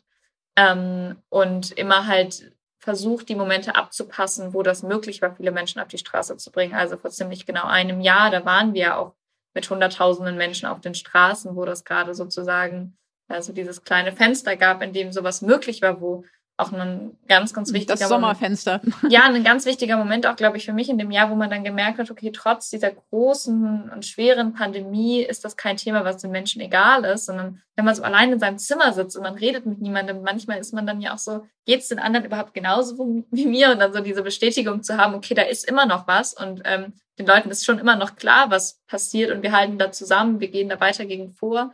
ähm, 0.57 1.17
und 1.29 1.73
immer 1.73 2.07
halt 2.07 2.51
versucht, 2.79 3.29
die 3.29 3.35
Momente 3.35 3.75
abzupassen, 3.75 4.55
wo 4.55 4.63
das 4.63 4.83
möglich 4.83 5.21
war, 5.21 5.37
viele 5.37 5.53
Menschen 5.53 5.83
auf 5.83 5.89
die 5.89 5.99
Straße 5.99 6.39
zu 6.39 6.51
bringen. 6.51 6.75
Also 6.75 6.97
vor 6.97 7.11
ziemlich 7.11 7.45
genau 7.45 7.67
einem 7.67 8.01
Jahr, 8.01 8.31
da 8.31 8.47
waren 8.47 8.73
wir 8.73 8.97
auch 8.97 9.13
mit 9.53 9.69
Hunderttausenden 9.69 10.39
Menschen 10.39 10.67
auf 10.67 10.81
den 10.81 10.95
Straßen, 10.95 11.55
wo 11.57 11.67
das 11.67 11.85
gerade 11.85 12.15
sozusagen 12.15 12.97
also 13.29 13.53
dieses 13.53 13.85
kleine 13.85 14.13
Fenster 14.13 14.57
gab, 14.57 14.81
in 14.81 14.95
dem 14.95 15.13
sowas 15.13 15.43
möglich 15.43 15.83
war, 15.83 16.01
wo 16.01 16.25
auch 16.59 16.73
ein 16.73 17.17
ganz, 17.29 17.55
ganz 17.55 17.73
wichtiger 17.73 17.95
Das 17.95 18.09
Sommerfenster. 18.09 18.81
Moment. 18.83 19.13
Ja, 19.13 19.23
ein 19.25 19.45
ganz 19.45 19.65
wichtiger 19.65 19.97
Moment 19.97 20.27
auch, 20.27 20.35
glaube 20.35 20.57
ich, 20.57 20.65
für 20.65 20.73
mich 20.73 20.89
in 20.89 20.99
dem 20.99 21.13
Jahr, 21.13 21.31
wo 21.31 21.37
man 21.37 21.49
dann 21.51 21.63
gemerkt 21.63 21.99
hat, 21.99 22.11
okay, 22.11 22.33
trotz 22.33 22.69
dieser 22.69 22.91
großen 22.91 23.91
und 23.95 24.05
schweren 24.05 24.55
Pandemie 24.55 25.23
ist 25.23 25.45
das 25.45 25.57
kein 25.57 25.77
Thema, 25.77 26.05
was 26.05 26.19
den 26.19 26.33
Menschen 26.33 26.61
egal 26.61 27.05
ist, 27.05 27.27
sondern 27.27 27.63
wenn 27.77 27.85
man 27.85 27.95
so 27.95 28.03
allein 28.03 28.33
in 28.33 28.41
seinem 28.41 28.59
Zimmer 28.59 28.93
sitzt 28.93 29.17
und 29.17 29.23
man 29.23 29.37
redet 29.37 29.67
mit 29.67 29.81
niemandem, 29.81 30.23
manchmal 30.23 30.59
ist 30.59 30.75
man 30.75 30.87
dann 30.87 31.01
ja 31.01 31.15
auch 31.15 31.19
so, 31.19 31.47
geht 31.65 31.81
es 31.81 31.89
den 31.89 32.01
anderen 32.01 32.27
überhaupt 32.27 32.55
genauso 32.55 33.25
wie 33.31 33.47
mir? 33.47 33.71
Und 33.71 33.79
dann 33.79 33.93
so 33.93 34.01
diese 34.01 34.23
Bestätigung 34.23 34.83
zu 34.83 34.97
haben, 34.97 35.15
okay, 35.15 35.35
da 35.35 35.43
ist 35.43 35.65
immer 35.65 35.87
noch 35.87 36.09
was 36.09 36.35
und 36.35 36.63
ähm, 36.65 36.95
den 37.19 37.27
Leuten 37.27 37.51
ist 37.51 37.65
schon 37.65 37.79
immer 37.79 37.97
noch 37.97 38.17
klar, 38.17 38.51
was 38.51 38.81
passiert 38.87 39.31
und 39.31 39.43
wir 39.43 39.53
halten 39.53 39.79
da 39.79 39.93
zusammen, 39.93 40.41
wir 40.41 40.49
gehen 40.49 40.69
da 40.69 40.81
weiter 40.81 41.05
gegen 41.05 41.31
vor. 41.31 41.73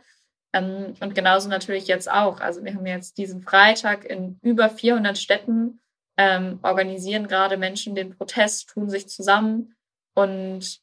Ähm, 0.55 0.93
und 1.01 1.13
genauso 1.13 1.49
natürlich 1.49 1.87
jetzt 1.87 2.09
auch. 2.09 2.39
Also 2.39 2.63
wir 2.63 2.73
haben 2.73 2.85
jetzt 2.85 3.17
diesen 3.17 3.41
Freitag 3.41 4.05
in 4.05 4.39
über 4.41 4.69
400 4.69 5.17
Städten, 5.17 5.81
ähm, 6.17 6.59
organisieren 6.63 7.27
gerade 7.27 7.57
Menschen 7.57 7.93
den 7.93 8.15
Protest, 8.15 8.69
tun 8.69 8.89
sich 8.89 9.09
zusammen 9.09 9.75
und 10.13 10.79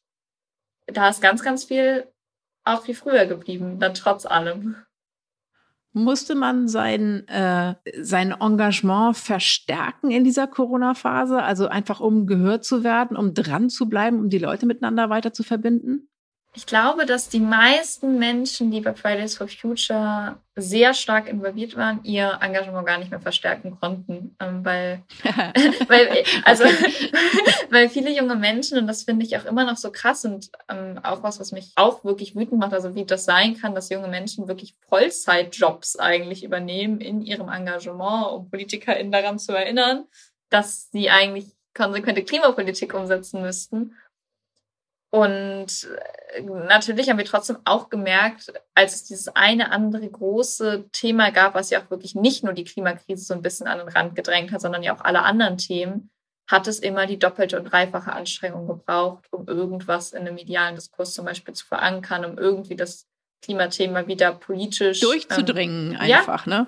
da 0.85 1.09
ist 1.09 1.21
ganz, 1.21 1.41
ganz 1.41 1.63
viel 1.63 2.07
auch 2.63 2.87
wie 2.87 2.93
früher 2.93 3.25
geblieben, 3.25 3.79
dann 3.79 3.95
trotz 3.95 4.25
allem. 4.25 4.75
Musste 5.91 6.35
man 6.35 6.67
sein, 6.67 7.27
äh, 7.27 7.75
sein 8.01 8.31
Engagement 8.31 9.17
verstärken 9.17 10.11
in 10.11 10.23
dieser 10.23 10.47
Corona-Phase? 10.47 11.41
Also 11.41 11.67
einfach 11.67 11.99
um 11.99 12.25
gehört 12.25 12.63
zu 12.63 12.83
werden, 12.83 13.17
um 13.17 13.33
dran 13.33 13.69
zu 13.69 13.89
bleiben, 13.89 14.19
um 14.19 14.29
die 14.29 14.39
Leute 14.39 14.65
miteinander 14.65 15.09
weiter 15.09 15.33
zu 15.33 15.43
verbinden? 15.43 16.09
Ich 16.55 16.67
glaube, 16.67 17.07
dass 17.07 17.29
die 17.29 17.39
meisten 17.39 18.19
Menschen, 18.19 18.69
die 18.69 18.79
bei 18.79 18.93
Fridays 18.93 19.35
for 19.35 19.47
Future 19.47 20.37
sehr 20.55 20.93
stark 20.93 21.27
involviert 21.27 21.75
waren, 21.75 22.03
ihr 22.03 22.37
Engagement 22.41 22.85
gar 22.85 22.99
nicht 22.99 23.09
mehr 23.09 23.19
verstärken 23.19 23.79
konnten, 23.79 24.35
ähm, 24.39 24.63
weil, 24.63 25.01
weil, 25.87 26.23
also, 26.45 26.63
weil 27.71 27.89
viele 27.89 28.15
junge 28.15 28.35
Menschen, 28.35 28.77
und 28.77 28.85
das 28.85 29.01
finde 29.01 29.25
ich 29.25 29.35
auch 29.35 29.45
immer 29.45 29.65
noch 29.65 29.77
so 29.77 29.91
krass 29.91 30.25
und 30.25 30.51
ähm, 30.69 30.99
auch 31.01 31.23
was, 31.23 31.39
was 31.39 31.53
mich 31.53 31.71
auch 31.75 32.03
wirklich 32.03 32.35
wütend 32.35 32.59
macht, 32.59 32.73
also 32.73 32.93
wie 32.93 33.05
das 33.05 33.25
sein 33.25 33.57
kann, 33.57 33.73
dass 33.73 33.89
junge 33.89 34.07
Menschen 34.07 34.47
wirklich 34.47 34.75
Vollzeitjobs 34.87 35.97
eigentlich 35.97 36.43
übernehmen 36.43 37.01
in 37.01 37.23
ihrem 37.23 37.49
Engagement, 37.49 38.31
um 38.31 38.49
PolitikerInnen 38.51 39.11
daran 39.11 39.39
zu 39.39 39.53
erinnern, 39.53 40.05
dass 40.51 40.91
sie 40.91 41.09
eigentlich 41.09 41.47
konsequente 41.73 42.23
Klimapolitik 42.23 42.93
umsetzen 42.93 43.41
müssten 43.41 43.95
und 45.13 45.67
äh, 46.35 46.41
natürlich 46.41 47.07
haben 47.07 47.19
wir 47.19 47.25
trotzdem 47.25 47.57
auch 47.65 47.89
gemerkt, 47.91 48.51
als 48.73 48.95
es 48.95 49.03
dieses 49.03 49.27
eine 49.35 49.71
andere 49.71 50.09
große 50.09 50.89
Thema 50.91 51.29
gab, 51.29 51.53
was 51.53 51.69
ja 51.69 51.83
auch 51.83 51.91
wirklich 51.91 52.15
nicht 52.15 52.43
nur 52.43 52.53
die 52.53 52.63
Klimakrise 52.63 53.23
so 53.23 53.35
ein 53.35 53.43
bisschen 53.43 53.67
an 53.67 53.77
den 53.77 53.89
Rand 53.89 54.15
gedrängt 54.15 54.51
hat, 54.51 54.61
sondern 54.61 54.81
ja 54.81 54.95
auch 54.95 55.01
alle 55.01 55.21
anderen 55.21 55.59
Themen, 55.59 56.09
hat 56.47 56.67
es 56.67 56.79
immer 56.79 57.05
die 57.05 57.19
doppelte 57.19 57.59
und 57.59 57.65
dreifache 57.65 58.11
Anstrengung 58.11 58.65
gebraucht, 58.65 59.27
um 59.29 59.47
irgendwas 59.47 60.13
in 60.13 60.21
einem 60.21 60.33
medialen 60.33 60.73
Diskurs 60.73 61.13
zum 61.13 61.25
Beispiel 61.25 61.53
zu 61.53 61.67
verankern, 61.67 62.25
um 62.25 62.39
irgendwie 62.39 62.75
das 62.75 63.07
Klimathema 63.43 64.07
wieder 64.07 64.31
politisch 64.31 64.99
durchzudringen, 65.01 65.91
ähm, 65.91 65.99
einfach, 65.99 66.47
ja, 66.47 66.61
ne? 66.61 66.67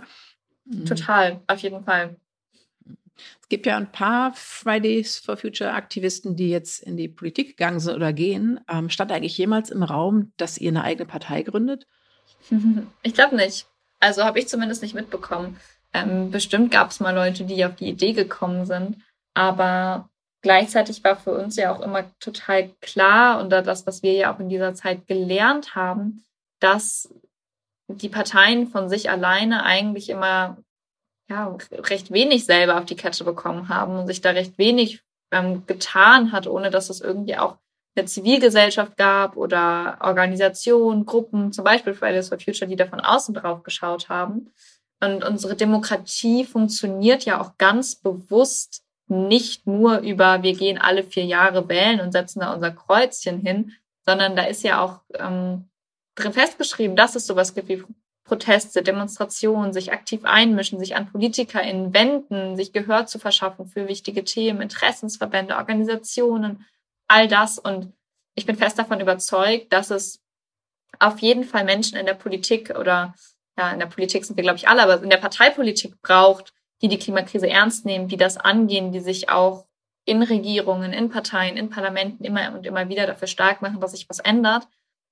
Mhm. 0.66 0.86
Total, 0.86 1.42
auf 1.48 1.60
jeden 1.62 1.84
Fall. 1.84 2.16
Es 3.42 3.50
gibt 3.50 3.66
ja 3.66 3.78
ein 3.78 3.92
paar 3.92 4.34
Fridays 4.34 5.18
for 5.18 5.38
Future 5.38 5.74
Aktivisten, 5.74 6.36
die 6.36 6.50
jetzt 6.50 6.82
in 6.84 6.98
die 6.98 7.08
Politik 7.08 7.50
gegangen 7.50 7.80
sind 7.80 7.96
oder 7.96 8.14
gehen. 8.14 8.60
Ähm, 8.70 8.90
stand 8.90 9.12
eigentlich 9.12 9.38
jemals 9.38 9.70
im 9.70 9.84
Raum, 9.84 10.34
dass 10.38 10.58
ihr 10.58 10.70
eine 10.70 10.84
eigene 10.84 11.06
Partei 11.06 11.44
gründet? 11.44 11.88
Ich 13.04 13.14
glaube 13.14 13.36
nicht. 13.36 13.68
Also 14.00 14.24
habe 14.24 14.40
ich 14.40 14.48
zumindest 14.48 14.82
nicht 14.82 14.94
mitbekommen. 14.94 15.58
Ähm, 15.94 16.30
bestimmt 16.30 16.72
gab 16.72 16.92
es 16.92 17.00
mal 17.00 17.16
Leute, 17.16 17.46
die 17.46 17.64
auf 17.66 17.76
die 17.76 17.88
Idee 17.90 18.14
gekommen 18.14 18.66
sind. 18.66 18.98
Aber 19.34 20.10
gleichzeitig 20.42 21.04
war 21.04 21.16
für 21.16 21.32
uns 21.32 21.56
ja 21.56 21.74
auch 21.74 21.82
immer 21.82 22.12
total 22.20 22.70
klar 22.82 23.40
und 23.40 23.50
das, 23.50 23.88
was 23.88 24.04
wir 24.04 24.14
ja 24.14 24.34
auch 24.34 24.40
in 24.40 24.50
dieser 24.50 24.76
Zeit 24.76 25.08
gelernt 25.08 25.76
haben, 25.76 26.24
dass 26.60 27.14
die 27.88 28.10
Parteien 28.10 28.68
von 28.68 28.90
sich 28.90 29.10
alleine 29.10 29.64
eigentlich 29.64 30.10
immer 30.10 30.58
ja, 31.30 31.58
recht 31.72 32.12
wenig 32.12 32.46
selber 32.46 32.78
auf 32.78 32.86
die 32.86 32.96
Kette 32.96 33.24
bekommen 33.24 33.70
haben 33.70 33.98
und 33.98 34.08
sich 34.08 34.22
da 34.22 34.32
recht 34.32 34.58
wenig 34.58 35.02
ähm, 35.32 35.66
getan 35.66 36.32
hat, 36.32 36.48
ohne 36.48 36.70
dass 36.70 36.90
es 36.90 37.02
irgendwie 37.02 37.38
auch 37.38 37.58
eine 37.96 38.06
Zivilgesellschaft 38.06 38.98
gab 38.98 39.38
oder 39.38 39.98
Organisationen, 40.02 41.06
Gruppen, 41.06 41.54
zum 41.54 41.64
Beispiel 41.64 41.94
Fridays 41.94 42.30
for 42.30 42.40
Future, 42.40 42.70
die 42.70 42.76
da 42.76 42.86
von 42.86 43.00
außen 43.00 43.34
drauf 43.34 43.64
geschaut 43.64 44.10
haben. 44.10 44.52
Und 45.02 45.24
unsere 45.24 45.56
Demokratie 45.56 46.46
funktioniert 46.46 47.26
ja 47.26 47.42
auch 47.42 47.58
ganz 47.58 47.96
bewusst 47.96 48.84
nicht 49.08 49.68
nur 49.68 50.00
über, 50.00 50.44
wir 50.44 50.54
gehen 50.54 50.78
alle 50.78 51.04
vier 51.04 51.26
Jahre 51.26 51.70
wählen 51.70 52.02
und 52.02 52.12
setzen 52.12 52.40
da 52.40 52.54
unser 52.54 52.72
Kreuzchen 52.72 53.40
hin, 53.40 53.72
sondern 54.06 54.36
da 54.36 54.44
ist 54.44 54.64
ja 54.64 54.82
auch 54.82 55.02
ähm, 55.14 55.70
drin 56.16 56.34
festgeschrieben, 56.34 56.96
dass 56.96 57.16
es 57.16 57.28
sowas 57.28 57.54
gibt 57.54 57.70
wie 57.70 57.84
Proteste, 58.26 58.82
Demonstrationen, 58.82 59.72
sich 59.72 59.94
aktiv 59.94 60.22
einmischen, 60.26 60.80
sich 60.80 60.96
an 60.96 61.12
PolitikerInnen 61.12 61.94
wenden, 61.94 62.56
sich 62.56 62.74
Gehör 62.74 63.06
zu 63.06 63.20
verschaffen 63.20 63.68
für 63.68 63.88
wichtige 63.88 64.24
Themen, 64.24 64.62
Interessensverbände, 64.62 65.56
Organisationen, 65.56 66.66
all 67.08 67.28
das. 67.28 67.60
Und 67.60 67.94
ich 68.34 68.48
bin 68.48 68.58
fest 68.58 68.80
davon 68.80 69.00
überzeugt, 69.00 69.72
dass 69.72 69.92
es 69.92 70.24
auf 70.98 71.20
jeden 71.20 71.44
Fall 71.44 71.66
Menschen 71.66 72.00
in 72.00 72.08
der 72.08 72.16
Politik 72.16 72.72
oder 72.78 73.14
ja, 73.58 73.72
in 73.72 73.80
der 73.80 73.86
Politik 73.86 74.26
sind 74.26 74.36
wir, 74.38 74.44
glaube 74.44 74.58
ich, 74.58 74.68
alle, 74.68 74.82
aber 74.82 75.02
in 75.04 75.10
der 75.10 75.18
Parteipolitik 75.18 76.02
braucht, 76.02 76.54
die 76.82 76.88
die 76.88 76.98
Klimakrise 77.00 77.48
ernst 77.48 77.86
nehmen, 77.86 78.08
die 78.08 78.18
das 78.18 78.38
angehen, 78.38 78.92
die 78.92 79.00
sich 79.00 79.30
auch 79.30 79.68
in 80.04 80.24
Regierungen, 80.24 80.94
in 80.94 81.10
Parteien, 81.10 81.58
in 81.58 81.70
Parlamenten 81.70 82.24
immer 82.24 82.54
und 82.54 82.66
immer 82.66 82.90
wieder 82.90 83.06
dafür 83.06 83.28
stark 83.28 83.62
machen, 83.62 83.80
dass 83.80 83.92
sich 83.92 84.10
was 84.10 84.20
ändert. 84.20 84.68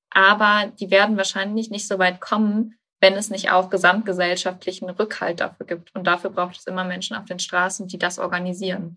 Aber 0.10 0.72
die 0.80 0.92
werden 0.92 1.16
wahrscheinlich 1.16 1.70
nicht 1.70 1.88
so 1.88 2.00
weit 2.00 2.20
kommen, 2.20 2.78
wenn 3.04 3.16
es 3.16 3.30
nicht 3.30 3.52
auch 3.52 3.70
gesamtgesellschaftlichen 3.70 4.90
Rückhalt 4.90 5.42
dafür 5.42 5.66
gibt. 5.66 5.94
Und 5.94 6.08
dafür 6.08 6.30
braucht 6.30 6.58
es 6.58 6.68
immer 6.68 6.86
Menschen 6.86 7.18
auf 7.18 7.26
den 7.26 7.38
Straßen, 7.38 7.86
die 7.90 7.98
das 7.98 8.18
organisieren. 8.18 8.96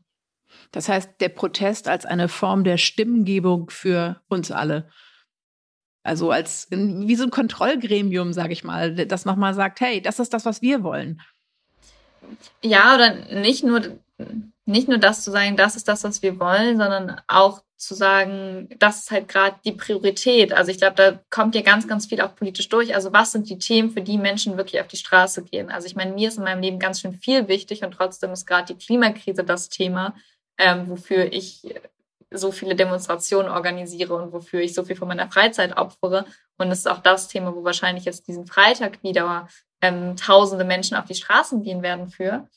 Das 0.71 0.89
heißt, 0.89 1.21
der 1.21 1.29
Protest 1.29 1.89
als 1.89 2.07
eine 2.07 2.29
Form 2.29 2.63
der 2.63 2.79
Stimmengebung 2.79 3.69
für 3.69 4.21
uns 4.29 4.53
alle. 4.53 4.89
Also 6.05 6.31
als 6.31 6.69
wie 6.71 7.17
so 7.17 7.25
ein 7.25 7.33
Kontrollgremium, 7.33 8.33
sage 8.33 8.53
ich 8.53 8.63
mal, 8.63 8.95
das 8.95 9.25
nochmal 9.25 9.55
sagt, 9.55 9.81
hey, 9.81 10.01
das 10.01 10.21
ist 10.21 10.33
das, 10.33 10.45
was 10.45 10.63
wir 10.63 10.85
wollen. 10.85 11.21
Ja, 12.63 12.95
oder 12.95 13.13
nicht 13.41 13.65
nur, 13.65 13.83
nicht 14.67 14.87
nur 14.87 14.99
das 14.99 15.25
zu 15.25 15.33
sagen, 15.33 15.57
das 15.57 15.75
ist 15.75 15.89
das, 15.89 16.05
was 16.05 16.23
wir 16.23 16.39
wollen, 16.39 16.77
sondern 16.77 17.21
auch 17.27 17.65
zu 17.77 17.95
sagen, 17.95 18.69
das 18.79 19.01
ist 19.01 19.11
halt 19.11 19.29
gerade 19.29 19.57
die 19.65 19.73
Priorität. 19.73 20.53
Also 20.53 20.71
ich 20.71 20.79
glaube, 20.79 20.97
da 20.97 21.21
kommt 21.31 21.55
ja 21.55 21.61
ganz, 21.61 21.87
ganz 21.87 22.07
viel 22.07 22.21
auch 22.23 22.35
politisch 22.35 22.69
durch. 22.69 22.95
Also 22.95 23.13
was 23.13 23.33
sind 23.33 23.49
die 23.51 23.59
Themen, 23.59 23.91
für 23.91 24.01
die 24.01 24.17
Menschen 24.17 24.57
wirklich 24.57 24.81
auf 24.81 24.89
die 24.89 24.97
Straße 24.97 25.45
gehen? 25.45 25.71
Also 25.71 25.87
ich 25.87 25.95
meine, 25.95 26.13
mir 26.13 26.29
ist 26.29 26.39
in 26.39 26.45
meinem 26.45 26.63
Leben 26.63 26.79
ganz 26.79 27.01
schön 27.01 27.15
viel 27.15 27.49
wichtig 27.49 27.85
und 27.85 27.93
trotzdem 27.93 28.33
ist 28.33 28.47
gerade 28.47 28.75
die 28.75 28.85
Klimakrise 28.85 29.45
das 29.45 29.69
Thema, 29.69 30.15
ähm, 30.59 30.89
wofür 30.89 31.33
ich 31.33 31.63
so 32.31 32.51
viele 32.51 32.75
Demonstrationen 32.75 33.51
organisiere 33.51 34.15
und 34.15 34.33
wofür 34.33 34.61
ich 34.61 34.75
so 34.75 34.85
viel 34.85 34.97
von 34.97 35.09
meiner 35.09 35.31
Freizeit 35.31 35.77
opfere. 35.77 36.25
Und 36.59 36.71
es 36.71 36.81
ist 36.81 36.89
auch 36.89 37.01
das 37.01 37.29
Thema, 37.29 37.55
wo 37.55 37.63
wahrscheinlich 37.63 38.05
jetzt 38.05 38.27
diesen 38.27 38.47
Freitag 38.47 39.03
wieder 39.03 39.49
ähm, 39.83 40.17
tausende 40.17 40.65
Menschen 40.65 40.97
auf 40.97 41.05
die 41.05 41.15
Straßen 41.15 41.63
gehen 41.63 41.83
werden 41.83 42.09
für. 42.09 42.49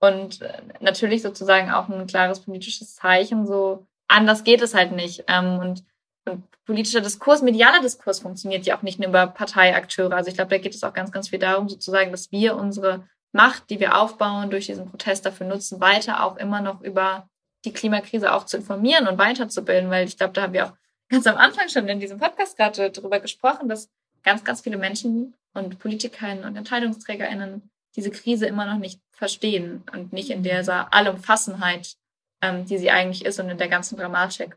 Und 0.00 0.42
äh, 0.42 0.60
natürlich 0.80 1.22
sozusagen 1.22 1.70
auch 1.70 1.88
ein 1.88 2.06
klares 2.06 2.40
politisches 2.40 2.94
Zeichen, 2.94 3.46
so 3.46 3.86
anders 4.08 4.44
geht 4.44 4.62
es 4.62 4.74
halt 4.74 4.92
nicht. 4.92 5.24
Ähm, 5.28 5.58
und, 5.58 5.84
und 6.26 6.44
politischer 6.64 7.00
Diskurs, 7.00 7.42
medialer 7.42 7.80
Diskurs 7.80 8.20
funktioniert 8.20 8.66
ja 8.66 8.76
auch 8.76 8.82
nicht 8.82 8.98
nur 8.98 9.08
über 9.08 9.26
Parteiakteure. 9.26 10.14
Also 10.14 10.28
ich 10.28 10.34
glaube, 10.34 10.50
da 10.50 10.58
geht 10.58 10.74
es 10.74 10.82
auch 10.82 10.92
ganz, 10.92 11.12
ganz 11.12 11.28
viel 11.28 11.38
darum, 11.38 11.68
sozusagen, 11.68 12.10
dass 12.10 12.32
wir 12.32 12.56
unsere 12.56 13.06
Macht, 13.32 13.70
die 13.70 13.80
wir 13.80 13.98
aufbauen, 13.98 14.50
durch 14.50 14.66
diesen 14.66 14.88
Protest 14.90 15.26
dafür 15.26 15.46
nutzen, 15.46 15.80
weiter 15.80 16.24
auch 16.24 16.36
immer 16.36 16.60
noch 16.60 16.80
über 16.80 17.28
die 17.64 17.72
Klimakrise 17.72 18.32
auch 18.32 18.46
zu 18.46 18.56
informieren 18.56 19.08
und 19.08 19.18
weiterzubilden, 19.18 19.90
weil 19.90 20.06
ich 20.06 20.16
glaube, 20.16 20.32
da 20.32 20.42
haben 20.42 20.52
wir 20.52 20.66
auch 20.66 20.72
ganz 21.08 21.26
am 21.26 21.36
Anfang 21.36 21.68
schon 21.68 21.88
in 21.88 22.00
diesem 22.00 22.18
Podcast 22.18 22.56
gerade 22.56 22.90
darüber 22.90 23.20
gesprochen, 23.20 23.68
dass 23.68 23.90
ganz, 24.22 24.44
ganz 24.44 24.60
viele 24.62 24.76
Menschen 24.76 25.34
und 25.52 25.78
Politikerinnen 25.78 26.44
und 26.44 26.56
EntscheidungsträgerInnen 26.56 27.70
diese 27.94 28.10
Krise 28.10 28.46
immer 28.46 28.66
noch 28.66 28.78
nicht 28.78 29.00
verstehen 29.12 29.82
und 29.92 30.12
nicht 30.12 30.30
in 30.30 30.42
dieser 30.42 30.92
Allumfassenheit, 30.92 31.96
ähm, 32.42 32.64
die 32.64 32.78
sie 32.78 32.90
eigentlich 32.90 33.24
ist 33.24 33.40
und 33.40 33.48
in 33.48 33.58
der 33.58 33.68
ganzen 33.68 33.96
Dramatik. 33.96 34.56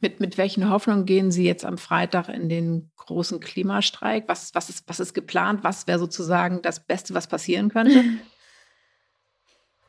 Mit, 0.00 0.20
mit 0.20 0.38
welchen 0.38 0.70
Hoffnungen 0.70 1.06
gehen 1.06 1.32
Sie 1.32 1.44
jetzt 1.44 1.64
am 1.64 1.76
Freitag 1.76 2.28
in 2.28 2.48
den 2.48 2.92
großen 2.96 3.40
Klimastreik? 3.40 4.28
Was, 4.28 4.54
was, 4.54 4.68
ist, 4.68 4.88
was 4.88 5.00
ist 5.00 5.12
geplant? 5.12 5.64
Was 5.64 5.88
wäre 5.88 5.98
sozusagen 5.98 6.62
das 6.62 6.78
Beste, 6.78 7.14
was 7.14 7.26
passieren 7.26 7.68
könnte? 7.68 8.04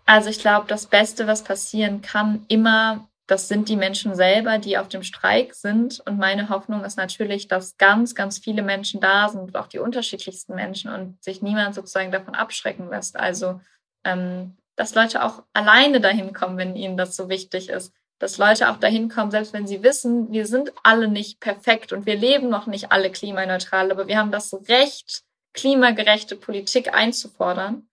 Also 0.08 0.32
ich 0.32 0.40
glaube, 0.40 0.66
das 0.68 0.88
Beste, 0.88 1.28
was 1.28 1.44
passieren 1.44 2.02
kann, 2.02 2.44
immer, 2.48 3.08
das 3.28 3.48
sind 3.48 3.70
die 3.70 3.76
Menschen 3.76 4.16
selber, 4.16 4.58
die 4.58 4.80
auf 4.80 4.88
dem 4.88 5.04
Streik 5.04 5.54
sind. 5.54 6.00
Und 6.04 6.18
meine 6.18 6.50
Hoffnung 6.50 6.84
ist 6.84 6.98
natürlich, 6.98 7.48
dass 7.48 7.78
ganz, 7.78 8.16
ganz 8.16 8.40
viele 8.40 8.64
Menschen 8.64 9.02
da 9.02 9.30
sind, 9.30 9.56
auch 9.56 9.68
die 9.68 9.78
unterschiedlichsten 9.78 10.56
Menschen 10.56 10.92
und 10.92 11.24
sich 11.24 11.44
niemand 11.44 11.76
sozusagen 11.76 12.12
davon 12.12 12.34
abschrecken 12.34 12.90
lässt. 12.90 13.20
Also, 13.20 13.62
ähm, 14.04 14.58
dass 14.80 14.96
Leute 14.96 15.26
auch 15.26 15.44
alleine 15.52 16.00
dahin 16.00 16.32
kommen, 16.32 16.58
wenn 16.58 16.78
ihnen 16.78 16.96
das 16.96 17.18
so 17.18 17.28
wichtig 17.28 17.68
ist. 17.68 17.94
Dass 18.18 18.38
Leute 18.38 18.72
auch 18.72 18.78
dahin 18.78 19.10
kommen, 19.10 19.30
selbst 19.30 19.52
wenn 19.52 19.68
sie 19.68 19.84
wissen, 19.84 20.32
wir 20.32 20.46
sind 20.46 20.72
alle 20.84 21.10
nicht 21.10 21.42
perfekt 21.42 21.92
und 21.92 22.06
wir 22.06 22.16
leben 22.16 22.48
noch 22.48 22.66
nicht 22.66 22.90
alle 22.90 23.12
klimaneutral, 23.12 23.92
aber 23.92 24.08
wir 24.08 24.18
haben 24.18 24.32
das 24.32 24.54
Recht, 24.70 25.24
klimagerechte 25.54 26.38
Politik 26.38 26.94
einzufordern. 26.94 27.90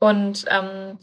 Und 0.00 0.44
ähm, 0.48 0.98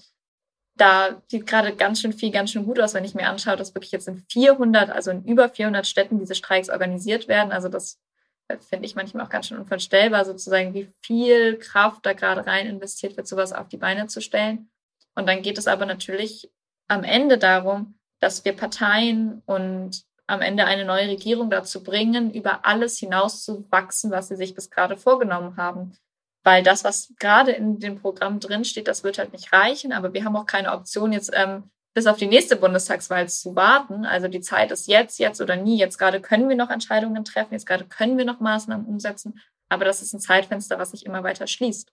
da 0.75 1.19
sieht 1.25 1.47
gerade 1.47 1.75
ganz 1.75 2.01
schön 2.01 2.13
viel, 2.13 2.29
ganz 2.29 2.51
schön 2.51 2.65
gut 2.65 2.79
aus, 2.79 2.93
wenn 2.93 3.03
ich 3.03 3.15
mir 3.15 3.27
anschaue, 3.27 3.55
dass 3.55 3.73
wirklich 3.73 3.93
jetzt 3.93 4.07
in 4.07 4.23
400, 4.29 4.91
also 4.91 5.09
in 5.09 5.25
über 5.25 5.49
400 5.49 5.87
Städten 5.87 6.19
diese 6.19 6.35
Streiks 6.35 6.69
organisiert 6.69 7.27
werden. 7.27 7.51
Also 7.51 7.67
das 7.67 7.99
äh, 8.47 8.59
finde 8.59 8.85
ich 8.85 8.95
manchmal 8.95 9.25
auch 9.25 9.29
ganz 9.29 9.47
schön 9.47 9.57
unvorstellbar, 9.57 10.23
sozusagen, 10.23 10.75
wie 10.75 10.93
viel 11.01 11.57
Kraft 11.57 12.05
da 12.05 12.13
gerade 12.13 12.45
rein 12.45 12.67
investiert 12.67 13.17
wird, 13.17 13.27
sowas 13.27 13.53
auf 13.53 13.69
die 13.69 13.77
Beine 13.77 14.05
zu 14.05 14.21
stellen. 14.21 14.69
Und 15.15 15.27
dann 15.27 15.41
geht 15.41 15.57
es 15.57 15.67
aber 15.67 15.85
natürlich 15.85 16.51
am 16.87 17.03
Ende 17.03 17.37
darum, 17.37 17.95
dass 18.19 18.45
wir 18.45 18.55
Parteien 18.55 19.41
und 19.45 20.03
am 20.27 20.41
Ende 20.41 20.65
eine 20.65 20.85
neue 20.85 21.07
Regierung 21.07 21.49
dazu 21.49 21.83
bringen, 21.83 22.33
über 22.33 22.65
alles 22.65 22.97
hinauszuwachsen, 22.97 24.11
was 24.11 24.27
sie 24.27 24.35
sich 24.35 24.55
bis 24.55 24.69
gerade 24.69 24.97
vorgenommen 24.97 25.57
haben. 25.57 25.97
Weil 26.43 26.63
das, 26.63 26.83
was 26.83 27.13
gerade 27.19 27.51
in 27.51 27.79
dem 27.79 27.99
Programm 27.99 28.39
drinsteht, 28.39 28.87
das 28.87 29.03
wird 29.03 29.17
halt 29.17 29.33
nicht 29.33 29.51
reichen. 29.51 29.93
Aber 29.93 30.13
wir 30.13 30.23
haben 30.25 30.35
auch 30.35 30.45
keine 30.45 30.73
Option, 30.73 31.11
jetzt 31.11 31.31
ähm, 31.33 31.69
bis 31.93 32.07
auf 32.07 32.17
die 32.17 32.27
nächste 32.27 32.55
Bundestagswahl 32.55 33.29
zu 33.29 33.55
warten. 33.55 34.05
Also 34.05 34.27
die 34.27 34.41
Zeit 34.41 34.71
ist 34.71 34.87
jetzt, 34.87 35.17
jetzt 35.17 35.41
oder 35.41 35.55
nie. 35.55 35.77
Jetzt 35.77 35.97
gerade 35.97 36.21
können 36.21 36.49
wir 36.49 36.55
noch 36.55 36.69
Entscheidungen 36.69 37.23
treffen, 37.23 37.53
jetzt 37.53 37.65
gerade 37.65 37.85
können 37.85 38.17
wir 38.17 38.25
noch 38.25 38.39
Maßnahmen 38.39 38.85
umsetzen. 38.85 39.39
Aber 39.69 39.85
das 39.85 40.01
ist 40.01 40.13
ein 40.13 40.19
Zeitfenster, 40.19 40.77
was 40.77 40.91
sich 40.91 41.05
immer 41.05 41.23
weiter 41.23 41.47
schließt. 41.47 41.91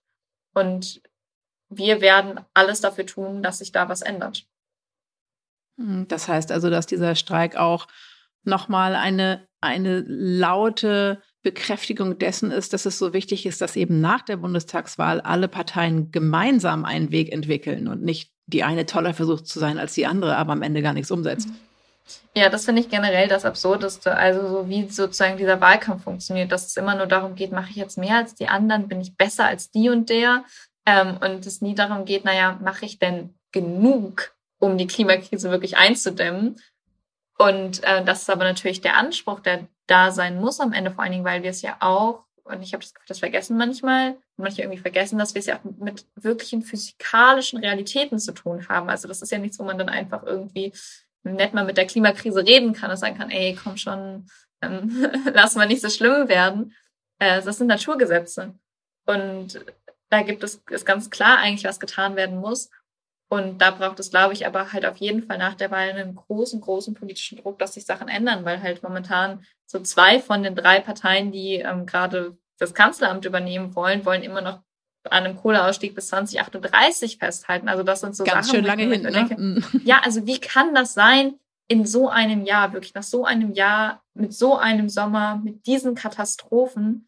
Und 0.53 1.01
wir 1.77 2.01
werden 2.01 2.39
alles 2.53 2.81
dafür 2.81 3.05
tun, 3.05 3.43
dass 3.43 3.59
sich 3.59 3.71
da 3.71 3.89
was 3.89 4.01
ändert. 4.01 4.45
Hm, 5.77 6.07
das 6.07 6.27
heißt 6.27 6.51
also, 6.51 6.69
dass 6.69 6.85
dieser 6.85 7.15
Streik 7.15 7.55
auch 7.55 7.87
nochmal 8.43 8.95
eine, 8.95 9.47
eine 9.61 10.03
laute 10.07 11.21
Bekräftigung 11.41 12.17
dessen 12.17 12.51
ist, 12.51 12.73
dass 12.73 12.85
es 12.85 12.97
so 12.97 13.13
wichtig 13.13 13.45
ist, 13.45 13.61
dass 13.61 13.75
eben 13.75 14.01
nach 14.01 14.21
der 14.21 14.37
Bundestagswahl 14.37 15.21
alle 15.21 15.47
Parteien 15.47 16.11
gemeinsam 16.11 16.85
einen 16.85 17.11
Weg 17.11 17.31
entwickeln 17.31 17.87
und 17.87 18.01
nicht 18.01 18.31
die 18.45 18.63
eine 18.63 18.85
toller 18.85 19.13
versucht 19.13 19.47
zu 19.47 19.59
sein 19.59 19.77
als 19.77 19.93
die 19.93 20.05
andere, 20.05 20.37
aber 20.37 20.53
am 20.53 20.61
Ende 20.61 20.81
gar 20.81 20.93
nichts 20.93 21.11
umsetzt. 21.11 21.49
Ja, 22.35 22.49
das 22.49 22.65
finde 22.65 22.81
ich 22.81 22.89
generell 22.89 23.27
das 23.27 23.45
Absurdeste. 23.45 24.15
Also 24.15 24.47
so 24.47 24.69
wie 24.69 24.87
sozusagen 24.89 25.37
dieser 25.37 25.61
Wahlkampf 25.61 26.03
funktioniert, 26.03 26.51
dass 26.51 26.65
es 26.65 26.77
immer 26.77 26.95
nur 26.95 27.05
darum 27.05 27.35
geht, 27.35 27.51
mache 27.51 27.69
ich 27.69 27.75
jetzt 27.75 27.97
mehr 27.97 28.17
als 28.17 28.35
die 28.35 28.47
anderen, 28.47 28.87
bin 28.87 28.99
ich 29.01 29.15
besser 29.15 29.45
als 29.45 29.71
die 29.71 29.89
und 29.89 30.09
der. 30.09 30.43
Ähm, 30.85 31.17
und 31.21 31.45
es 31.45 31.61
nie 31.61 31.75
darum 31.75 32.05
geht, 32.05 32.25
naja, 32.25 32.59
mache 32.61 32.85
ich 32.85 32.99
denn 32.99 33.33
genug, 33.51 34.35
um 34.59 34.77
die 34.77 34.87
Klimakrise 34.87 35.49
wirklich 35.51 35.77
einzudämmen? 35.77 36.59
Und 37.37 37.83
äh, 37.83 38.03
das 38.03 38.23
ist 38.23 38.29
aber 38.29 38.43
natürlich 38.43 38.81
der 38.81 38.97
Anspruch, 38.97 39.39
der 39.39 39.67
da 39.87 40.11
sein 40.11 40.39
muss 40.39 40.59
am 40.59 40.73
Ende, 40.73 40.91
vor 40.91 41.03
allen 41.03 41.11
Dingen, 41.11 41.25
weil 41.25 41.43
wir 41.43 41.49
es 41.49 41.61
ja 41.61 41.77
auch, 41.79 42.25
und 42.43 42.61
ich 42.61 42.73
habe 42.73 42.83
das 42.83 42.93
Gefühl, 42.93 43.07
das 43.07 43.19
vergessen 43.19 43.57
manchmal, 43.57 44.17
manche 44.37 44.61
irgendwie 44.61 44.81
vergessen, 44.81 45.17
dass 45.17 45.33
wir 45.33 45.39
es 45.39 45.45
ja 45.45 45.57
auch 45.57 45.63
mit 45.63 46.05
wirklichen 46.15 46.61
physikalischen 46.61 47.59
Realitäten 47.59 48.19
zu 48.19 48.33
tun 48.33 48.67
haben. 48.67 48.89
Also 48.89 49.07
das 49.07 49.21
ist 49.21 49.31
ja 49.31 49.37
nichts, 49.37 49.59
wo 49.59 49.63
man 49.63 49.77
dann 49.77 49.89
einfach 49.89 50.23
irgendwie 50.23 50.73
nett 51.23 51.53
mal 51.53 51.65
mit 51.65 51.77
der 51.77 51.87
Klimakrise 51.87 52.45
reden 52.45 52.73
kann 52.73 52.91
und 52.91 52.97
sagen 52.97 53.17
kann, 53.17 53.31
ey, 53.31 53.57
komm 53.61 53.77
schon, 53.77 54.27
ähm, 54.61 55.07
lass 55.33 55.55
mal 55.55 55.67
nicht 55.67 55.81
so 55.81 55.89
schlimm 55.89 56.27
werden. 56.27 56.75
Äh, 57.19 57.41
das 57.41 57.57
sind 57.57 57.67
Naturgesetze. 57.67 58.55
Und 59.05 59.59
da 60.13 60.21
gibt 60.21 60.43
es, 60.43 60.61
ist 60.69 60.85
ganz 60.85 61.09
klar 61.09 61.39
eigentlich, 61.39 61.65
was 61.65 61.79
getan 61.79 62.15
werden 62.15 62.39
muss. 62.39 62.69
Und 63.29 63.59
da 63.59 63.71
braucht 63.71 63.99
es, 63.99 64.11
glaube 64.11 64.33
ich, 64.33 64.45
aber 64.45 64.73
halt 64.73 64.85
auf 64.85 64.97
jeden 64.97 65.23
Fall 65.23 65.39
nach 65.39 65.55
der 65.55 65.71
Wahl 65.71 65.89
einen 65.89 66.13
großen, 66.13 66.61
großen 66.61 66.93
politischen 66.93 67.39
Druck, 67.39 67.57
dass 67.57 67.73
sich 67.73 67.85
Sachen 67.85 68.07
ändern, 68.07 68.45
weil 68.45 68.61
halt 68.61 68.83
momentan 68.83 69.43
so 69.65 69.79
zwei 69.79 70.19
von 70.19 70.43
den 70.43 70.55
drei 70.55 70.79
Parteien, 70.81 71.31
die 71.31 71.55
ähm, 71.55 71.87
gerade 71.87 72.37
das 72.59 72.75
Kanzleramt 72.75 73.25
übernehmen 73.25 73.75
wollen, 73.75 74.05
wollen 74.05 74.21
immer 74.21 74.41
noch 74.41 74.59
an 75.09 75.25
einem 75.25 75.35
Kohleausstieg 75.35 75.95
bis 75.95 76.09
2038 76.09 77.17
festhalten. 77.17 77.67
Also 77.67 77.81
das 77.81 78.01
sind 78.01 78.15
so 78.15 78.23
Ganz 78.23 78.47
Sachen, 78.47 78.57
schön 78.57 78.65
lange 78.65 78.83
hin. 78.83 79.01
Ne? 79.01 79.11
Denke, 79.11 79.35
mhm. 79.35 79.81
ja, 79.83 80.01
also 80.03 80.27
wie 80.27 80.39
kann 80.39 80.75
das 80.75 80.93
sein 80.93 81.39
in 81.67 81.87
so 81.87 82.09
einem 82.09 82.45
Jahr, 82.45 82.71
wirklich 82.71 82.93
nach 82.93 83.03
so 83.03 83.25
einem 83.25 83.53
Jahr, 83.53 84.03
mit 84.13 84.31
so 84.31 84.57
einem 84.57 84.89
Sommer, 84.89 85.41
mit 85.43 85.65
diesen 85.65 85.95
Katastrophen? 85.95 87.07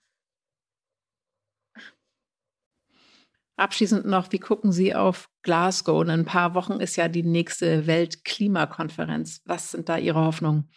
Abschließend 3.57 4.05
noch, 4.05 4.31
wie 4.31 4.39
gucken 4.39 4.71
Sie 4.71 4.93
auf 4.93 5.29
Glasgow? 5.41 6.03
In 6.03 6.09
ein 6.09 6.25
paar 6.25 6.55
Wochen 6.55 6.81
ist 6.81 6.97
ja 6.97 7.07
die 7.07 7.23
nächste 7.23 7.87
Weltklimakonferenz. 7.87 9.41
Was 9.45 9.71
sind 9.71 9.87
da 9.87 9.97
Ihre 9.97 10.19
Hoffnungen? 10.25 10.69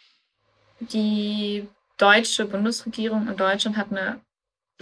Die 0.79 1.67
deutsche 1.97 2.45
Bundesregierung 2.45 3.27
in 3.27 3.35
Deutschland 3.35 3.75
hat 3.75 3.91
eine 3.91 4.21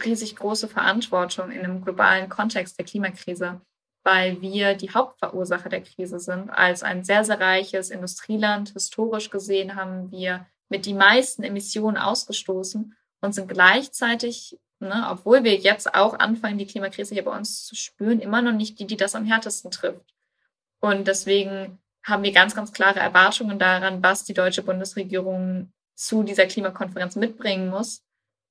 riesig 0.05 0.35
große 0.35 0.67
Verantwortung 0.67 1.49
in 1.49 1.63
einem 1.63 1.83
globalen 1.83 2.29
Kontext 2.29 2.77
der 2.77 2.85
Klimakrise, 2.85 3.61
weil 4.03 4.41
wir 4.41 4.75
die 4.75 4.91
Hauptverursacher 4.91 5.69
der 5.69 5.81
Krise 5.81 6.19
sind. 6.19 6.51
Als 6.51 6.83
ein 6.83 7.03
sehr, 7.03 7.23
sehr 7.23 7.39
reiches 7.39 7.89
Industrieland, 7.89 8.69
historisch 8.69 9.31
gesehen, 9.31 9.75
haben 9.75 10.11
wir 10.11 10.45
mit 10.69 10.85
die 10.85 10.93
meisten 10.93 11.41
Emissionen 11.41 11.97
ausgestoßen 11.97 12.95
und 13.21 13.33
sind 13.33 13.49
gleichzeitig 13.49 14.59
ne, 14.79 15.07
obwohl 15.09 15.43
wir 15.43 15.55
jetzt 15.55 15.93
auch 15.93 16.17
anfangen, 16.19 16.57
die 16.57 16.67
Klimakrise 16.67 17.13
hier 17.13 17.25
bei 17.25 17.35
uns 17.35 17.65
zu 17.65 17.75
spüren, 17.75 18.19
immer 18.19 18.41
noch 18.41 18.53
nicht 18.53 18.79
die, 18.79 18.87
die 18.87 18.97
das 18.97 19.15
am 19.15 19.25
härtesten 19.25 19.71
trifft. 19.71 20.13
Und 20.79 21.07
deswegen 21.07 21.79
haben 22.03 22.23
wir 22.23 22.31
ganz, 22.31 22.55
ganz 22.55 22.71
klare 22.71 22.99
Erwartungen 22.99 23.59
daran, 23.59 24.01
was 24.03 24.23
die 24.23 24.33
deutsche 24.33 24.63
Bundesregierung 24.63 25.71
zu 25.95 26.23
dieser 26.23 26.45
Klimakonferenz 26.45 27.15
mitbringen 27.15 27.69
muss 27.69 28.03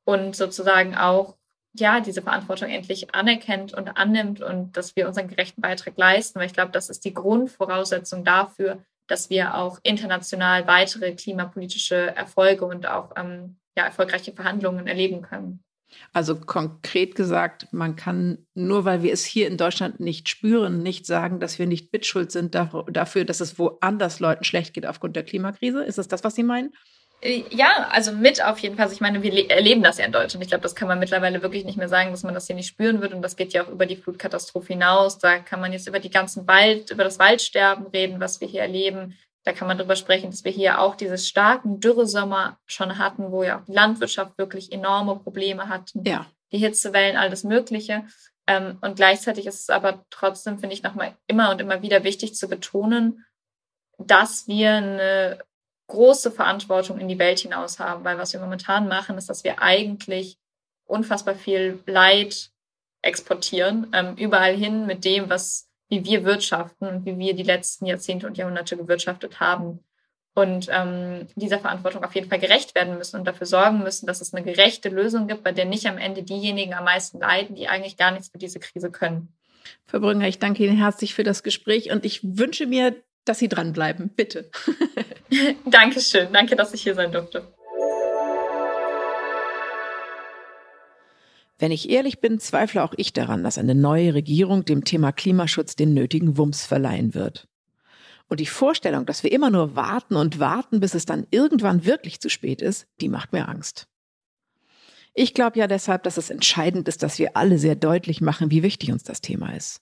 und 0.04 0.36
sozusagen 0.36 0.96
auch 0.96 1.36
ja, 1.78 2.00
diese 2.00 2.22
Verantwortung 2.22 2.68
endlich 2.70 3.14
anerkennt 3.14 3.74
und 3.74 3.88
annimmt 3.88 4.40
und 4.40 4.76
dass 4.76 4.96
wir 4.96 5.06
unseren 5.06 5.28
gerechten 5.28 5.60
Beitrag 5.60 5.96
leisten. 5.96 6.38
Weil 6.38 6.46
ich 6.46 6.54
glaube, 6.54 6.72
das 6.72 6.88
ist 6.90 7.04
die 7.04 7.14
Grundvoraussetzung 7.14 8.24
dafür, 8.24 8.82
dass 9.06 9.30
wir 9.30 9.54
auch 9.54 9.78
international 9.82 10.66
weitere 10.66 11.14
klimapolitische 11.14 12.16
Erfolge 12.16 12.64
und 12.64 12.86
auch 12.86 13.12
ähm, 13.16 13.56
ja, 13.76 13.84
erfolgreiche 13.84 14.32
Verhandlungen 14.32 14.86
erleben 14.86 15.22
können. 15.22 15.62
Also 16.12 16.36
konkret 16.36 17.14
gesagt, 17.14 17.68
man 17.72 17.96
kann 17.96 18.46
nur, 18.54 18.84
weil 18.84 19.02
wir 19.02 19.12
es 19.12 19.24
hier 19.24 19.46
in 19.46 19.56
Deutschland 19.56 20.00
nicht 20.00 20.28
spüren, 20.28 20.82
nicht 20.82 21.06
sagen, 21.06 21.40
dass 21.40 21.58
wir 21.58 21.66
nicht 21.66 21.92
mitschuld 21.92 22.32
sind 22.32 22.54
dafür, 22.54 23.24
dass 23.24 23.40
es 23.40 23.58
woanders 23.58 24.20
Leuten 24.20 24.44
schlecht 24.44 24.74
geht 24.74 24.86
aufgrund 24.86 25.16
der 25.16 25.24
Klimakrise. 25.24 25.84
Ist 25.84 25.98
es 25.98 26.08
das, 26.08 26.24
was 26.24 26.34
Sie 26.34 26.42
meinen? 26.42 26.72
Äh, 27.20 27.44
ja, 27.50 27.88
also 27.90 28.12
mit 28.12 28.44
auf 28.44 28.58
jeden 28.58 28.76
Fall. 28.76 28.84
Also 28.84 28.94
ich 28.94 29.00
meine, 29.00 29.22
wir 29.22 29.50
erleben 29.50 29.82
das 29.82 29.98
ja 29.98 30.04
in 30.04 30.12
Deutschland. 30.12 30.44
Ich 30.44 30.50
glaube, 30.50 30.62
das 30.62 30.74
kann 30.74 30.88
man 30.88 30.98
mittlerweile 30.98 31.42
wirklich 31.42 31.64
nicht 31.64 31.78
mehr 31.78 31.88
sagen, 31.88 32.10
dass 32.10 32.22
man 32.22 32.34
das 32.34 32.46
hier 32.46 32.56
nicht 32.56 32.68
spüren 32.68 33.00
wird. 33.00 33.14
Und 33.14 33.22
das 33.22 33.36
geht 33.36 33.52
ja 33.52 33.64
auch 33.64 33.68
über 33.68 33.86
die 33.86 33.96
Flutkatastrophe 33.96 34.74
hinaus. 34.74 35.18
Da 35.18 35.38
kann 35.38 35.60
man 35.60 35.72
jetzt 35.72 35.88
über 35.88 35.98
die 35.98 36.10
ganzen 36.10 36.46
Wald, 36.46 36.90
über 36.90 37.04
das 37.04 37.18
Waldsterben 37.18 37.86
reden, 37.86 38.20
was 38.20 38.40
wir 38.40 38.48
hier 38.48 38.62
erleben. 38.62 39.16
Da 39.46 39.52
kann 39.52 39.68
man 39.68 39.78
darüber 39.78 39.94
sprechen, 39.94 40.32
dass 40.32 40.44
wir 40.44 40.50
hier 40.50 40.80
auch 40.80 40.96
diese 40.96 41.18
starken 41.18 41.78
Dürresommer 41.78 42.58
schon 42.66 42.98
hatten, 42.98 43.30
wo 43.30 43.44
ja 43.44 43.60
auch 43.60 43.64
die 43.64 43.72
Landwirtschaft 43.72 44.36
wirklich 44.38 44.72
enorme 44.72 45.14
Probleme 45.20 45.68
hatten. 45.68 46.02
Ja. 46.04 46.26
Die 46.50 46.58
Hitzewellen, 46.58 47.16
alles 47.16 47.44
Mögliche. 47.44 48.04
Ähm, 48.48 48.78
und 48.80 48.96
gleichzeitig 48.96 49.46
ist 49.46 49.60
es 49.60 49.70
aber 49.70 50.04
trotzdem, 50.10 50.58
finde 50.58 50.74
ich, 50.74 50.82
nochmal 50.82 51.16
immer 51.28 51.50
und 51.52 51.60
immer 51.60 51.80
wieder 51.80 52.02
wichtig 52.02 52.34
zu 52.34 52.48
betonen, 52.48 53.24
dass 53.98 54.48
wir 54.48 54.72
eine 54.72 55.38
große 55.86 56.32
Verantwortung 56.32 56.98
in 56.98 57.06
die 57.06 57.20
Welt 57.20 57.38
hinaus 57.38 57.78
haben, 57.78 58.02
weil 58.02 58.18
was 58.18 58.32
wir 58.32 58.40
momentan 58.40 58.88
machen, 58.88 59.16
ist, 59.16 59.30
dass 59.30 59.44
wir 59.44 59.62
eigentlich 59.62 60.38
unfassbar 60.86 61.36
viel 61.36 61.78
Leid 61.86 62.50
exportieren, 63.00 63.92
ähm, 63.92 64.16
überall 64.16 64.56
hin 64.56 64.86
mit 64.86 65.04
dem, 65.04 65.30
was, 65.30 65.65
wie 65.88 66.04
wir 66.04 66.24
wirtschaften 66.24 66.86
und 66.86 67.06
wie 67.06 67.18
wir 67.18 67.34
die 67.34 67.42
letzten 67.42 67.86
Jahrzehnte 67.86 68.26
und 68.26 68.36
Jahrhunderte 68.36 68.76
gewirtschaftet 68.76 69.40
haben. 69.40 69.80
Und 70.34 70.68
ähm, 70.70 71.28
dieser 71.34 71.58
Verantwortung 71.58 72.04
auf 72.04 72.14
jeden 72.14 72.28
Fall 72.28 72.38
gerecht 72.38 72.74
werden 72.74 72.98
müssen 72.98 73.18
und 73.18 73.24
dafür 73.26 73.46
sorgen 73.46 73.82
müssen, 73.82 74.06
dass 74.06 74.20
es 74.20 74.34
eine 74.34 74.44
gerechte 74.44 74.90
Lösung 74.90 75.28
gibt, 75.28 75.42
bei 75.42 75.52
der 75.52 75.64
nicht 75.64 75.86
am 75.86 75.96
Ende 75.96 76.22
diejenigen 76.22 76.74
am 76.74 76.84
meisten 76.84 77.20
leiden, 77.20 77.56
die 77.56 77.68
eigentlich 77.68 77.96
gar 77.96 78.10
nichts 78.10 78.28
für 78.28 78.38
diese 78.38 78.60
Krise 78.60 78.90
können. 78.90 79.32
Frau 79.86 79.98
Brünger, 79.98 80.28
ich 80.28 80.38
danke 80.38 80.64
Ihnen 80.64 80.76
herzlich 80.76 81.14
für 81.14 81.24
das 81.24 81.42
Gespräch 81.42 81.90
und 81.90 82.04
ich 82.04 82.20
wünsche 82.22 82.66
mir, 82.66 82.94
dass 83.24 83.38
Sie 83.38 83.48
dranbleiben. 83.48 84.10
Bitte. 84.10 84.50
Dankeschön. 85.64 86.28
Danke, 86.32 86.54
dass 86.54 86.74
ich 86.74 86.82
hier 86.82 86.94
sein 86.94 87.12
durfte. 87.12 87.46
Wenn 91.58 91.72
ich 91.72 91.88
ehrlich 91.88 92.20
bin, 92.20 92.38
zweifle 92.38 92.84
auch 92.84 92.92
ich 92.96 93.12
daran, 93.12 93.42
dass 93.42 93.56
eine 93.56 93.74
neue 93.74 94.12
Regierung 94.12 94.64
dem 94.64 94.84
Thema 94.84 95.12
Klimaschutz 95.12 95.74
den 95.74 95.94
nötigen 95.94 96.36
Wumms 96.36 96.66
verleihen 96.66 97.14
wird. 97.14 97.48
Und 98.28 98.40
die 98.40 98.46
Vorstellung, 98.46 99.06
dass 99.06 99.22
wir 99.22 99.32
immer 99.32 99.50
nur 99.50 99.76
warten 99.76 100.16
und 100.16 100.38
warten, 100.38 100.80
bis 100.80 100.94
es 100.94 101.06
dann 101.06 101.26
irgendwann 101.30 101.86
wirklich 101.86 102.20
zu 102.20 102.28
spät 102.28 102.60
ist, 102.60 102.86
die 103.00 103.08
macht 103.08 103.32
mir 103.32 103.48
Angst. 103.48 103.88
Ich 105.14 105.32
glaube 105.32 105.58
ja 105.58 105.66
deshalb, 105.66 106.02
dass 106.02 106.18
es 106.18 106.28
entscheidend 106.28 106.88
ist, 106.88 107.02
dass 107.02 107.18
wir 107.18 107.36
alle 107.36 107.58
sehr 107.58 107.74
deutlich 107.74 108.20
machen, 108.20 108.50
wie 108.50 108.62
wichtig 108.62 108.92
uns 108.92 109.02
das 109.02 109.22
Thema 109.22 109.54
ist. 109.54 109.80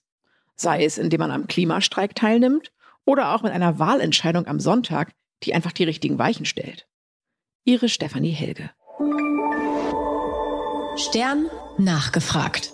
Sei 0.55 0.85
es, 0.85 0.97
indem 0.97 1.19
man 1.19 1.31
am 1.31 1.47
Klimastreik 1.47 2.15
teilnimmt 2.15 2.71
oder 3.03 3.35
auch 3.35 3.43
mit 3.43 3.51
einer 3.51 3.77
Wahlentscheidung 3.77 4.47
am 4.47 4.61
Sonntag, 4.61 5.11
die 5.43 5.53
einfach 5.53 5.73
die 5.73 5.83
richtigen 5.83 6.17
Weichen 6.17 6.45
stellt. 6.45 6.87
Ihre 7.65 7.89
Stefanie 7.89 8.31
Helge. 8.31 8.69
Stern 10.97 11.49
nachgefragt. 11.79 12.71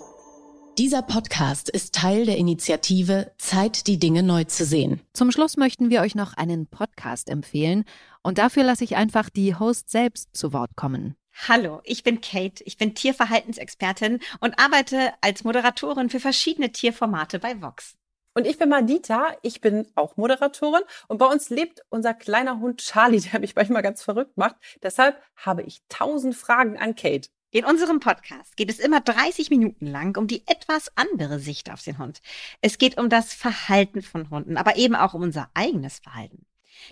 Dieser 0.78 1.02
Podcast 1.02 1.68
ist 1.68 1.94
Teil 1.94 2.24
der 2.24 2.38
Initiative 2.38 3.32
Zeit, 3.36 3.86
die 3.86 3.98
Dinge 3.98 4.22
neu 4.22 4.44
zu 4.44 4.64
sehen. 4.64 5.00
Zum 5.12 5.30
Schluss 5.30 5.56
möchten 5.56 5.90
wir 5.90 6.00
euch 6.00 6.14
noch 6.14 6.34
einen 6.34 6.66
Podcast 6.66 7.28
empfehlen 7.28 7.84
und 8.22 8.38
dafür 8.38 8.62
lasse 8.62 8.84
ich 8.84 8.96
einfach 8.96 9.28
die 9.28 9.54
Host 9.54 9.90
selbst 9.90 10.34
zu 10.34 10.52
Wort 10.52 10.76
kommen. 10.76 11.16
Hallo, 11.48 11.80
ich 11.84 12.02
bin 12.02 12.20
Kate, 12.20 12.62
ich 12.64 12.78
bin 12.78 12.94
Tierverhaltensexpertin 12.94 14.20
und 14.40 14.58
arbeite 14.58 15.12
als 15.20 15.44
Moderatorin 15.44 16.08
für 16.08 16.20
verschiedene 16.20 16.72
Tierformate 16.72 17.38
bei 17.38 17.60
Vox. 17.60 17.96
Und 18.34 18.46
ich 18.46 18.58
bin 18.58 18.70
Madita, 18.70 19.36
ich 19.42 19.60
bin 19.60 19.86
auch 19.94 20.16
Moderatorin 20.16 20.82
und 21.08 21.18
bei 21.18 21.26
uns 21.26 21.50
lebt 21.50 21.82
unser 21.90 22.14
kleiner 22.14 22.60
Hund 22.60 22.80
Charlie, 22.80 23.20
der 23.32 23.40
mich 23.40 23.54
manchmal 23.54 23.82
ganz 23.82 24.02
verrückt 24.02 24.36
macht. 24.36 24.56
Deshalb 24.82 25.20
habe 25.36 25.62
ich 25.62 25.82
tausend 25.88 26.34
Fragen 26.34 26.78
an 26.78 26.94
Kate. 26.94 27.28
In 27.54 27.66
unserem 27.66 28.00
Podcast 28.00 28.56
geht 28.56 28.70
es 28.70 28.78
immer 28.78 29.00
30 29.02 29.50
Minuten 29.50 29.86
lang 29.86 30.16
um 30.16 30.26
die 30.26 30.42
etwas 30.46 30.90
andere 30.94 31.38
Sicht 31.38 31.70
auf 31.70 31.82
den 31.82 31.98
Hund. 31.98 32.22
Es 32.62 32.78
geht 32.78 32.98
um 32.98 33.10
das 33.10 33.34
Verhalten 33.34 34.00
von 34.00 34.30
Hunden, 34.30 34.56
aber 34.56 34.76
eben 34.76 34.94
auch 34.94 35.12
um 35.12 35.20
unser 35.20 35.50
eigenes 35.52 35.98
Verhalten. 35.98 36.46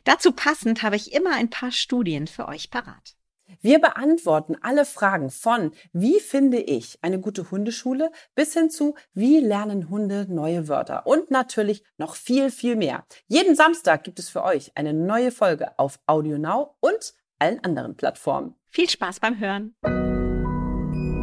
Dazu 0.05 0.33
passend 0.33 0.83
habe 0.83 0.97
ich 0.97 1.15
immer 1.15 1.35
ein 1.35 1.49
paar 1.49 1.73
Studien 1.73 2.27
für 2.27 2.47
euch 2.47 2.71
parat. 2.71 3.17
Wir 3.63 3.79
beantworten 3.79 4.55
alle 4.61 4.85
Fragen 4.85 5.31
von 5.31 5.73
wie 5.95 6.21
finde 6.21 6.59
ich 6.59 6.99
eine 7.01 7.21
gute 7.21 7.51
Hundeschule 7.51 8.13
bis 8.35 8.53
hin 8.53 8.69
zu 8.69 8.97
wie 9.15 9.41
lernen 9.41 9.89
Hunde 9.89 10.27
neue 10.29 10.69
Wörter 10.69 11.07
und 11.07 11.31
natürlich 11.31 11.83
noch 11.97 12.15
viel, 12.17 12.51
viel 12.51 12.77
mehr. 12.77 13.07
Jeden 13.29 13.57
Samstag 13.57 14.05
gibt 14.05 14.19
es 14.19 14.29
für 14.29 14.45
euch 14.45 14.73
eine 14.75 14.93
neue 14.93 15.33
Folge 15.33 15.79
auf 15.79 16.01
Audio 16.07 16.37
Now 16.37 16.77
und 16.81 17.15
allen 17.39 17.65
anderen 17.65 17.97
Plattformen. 17.97 18.57
Viel 18.69 18.91
Spaß 18.91 19.21
beim 19.21 19.41
Hören. 19.41 19.75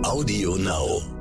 Audio 0.08 0.56
Now. 0.56 1.17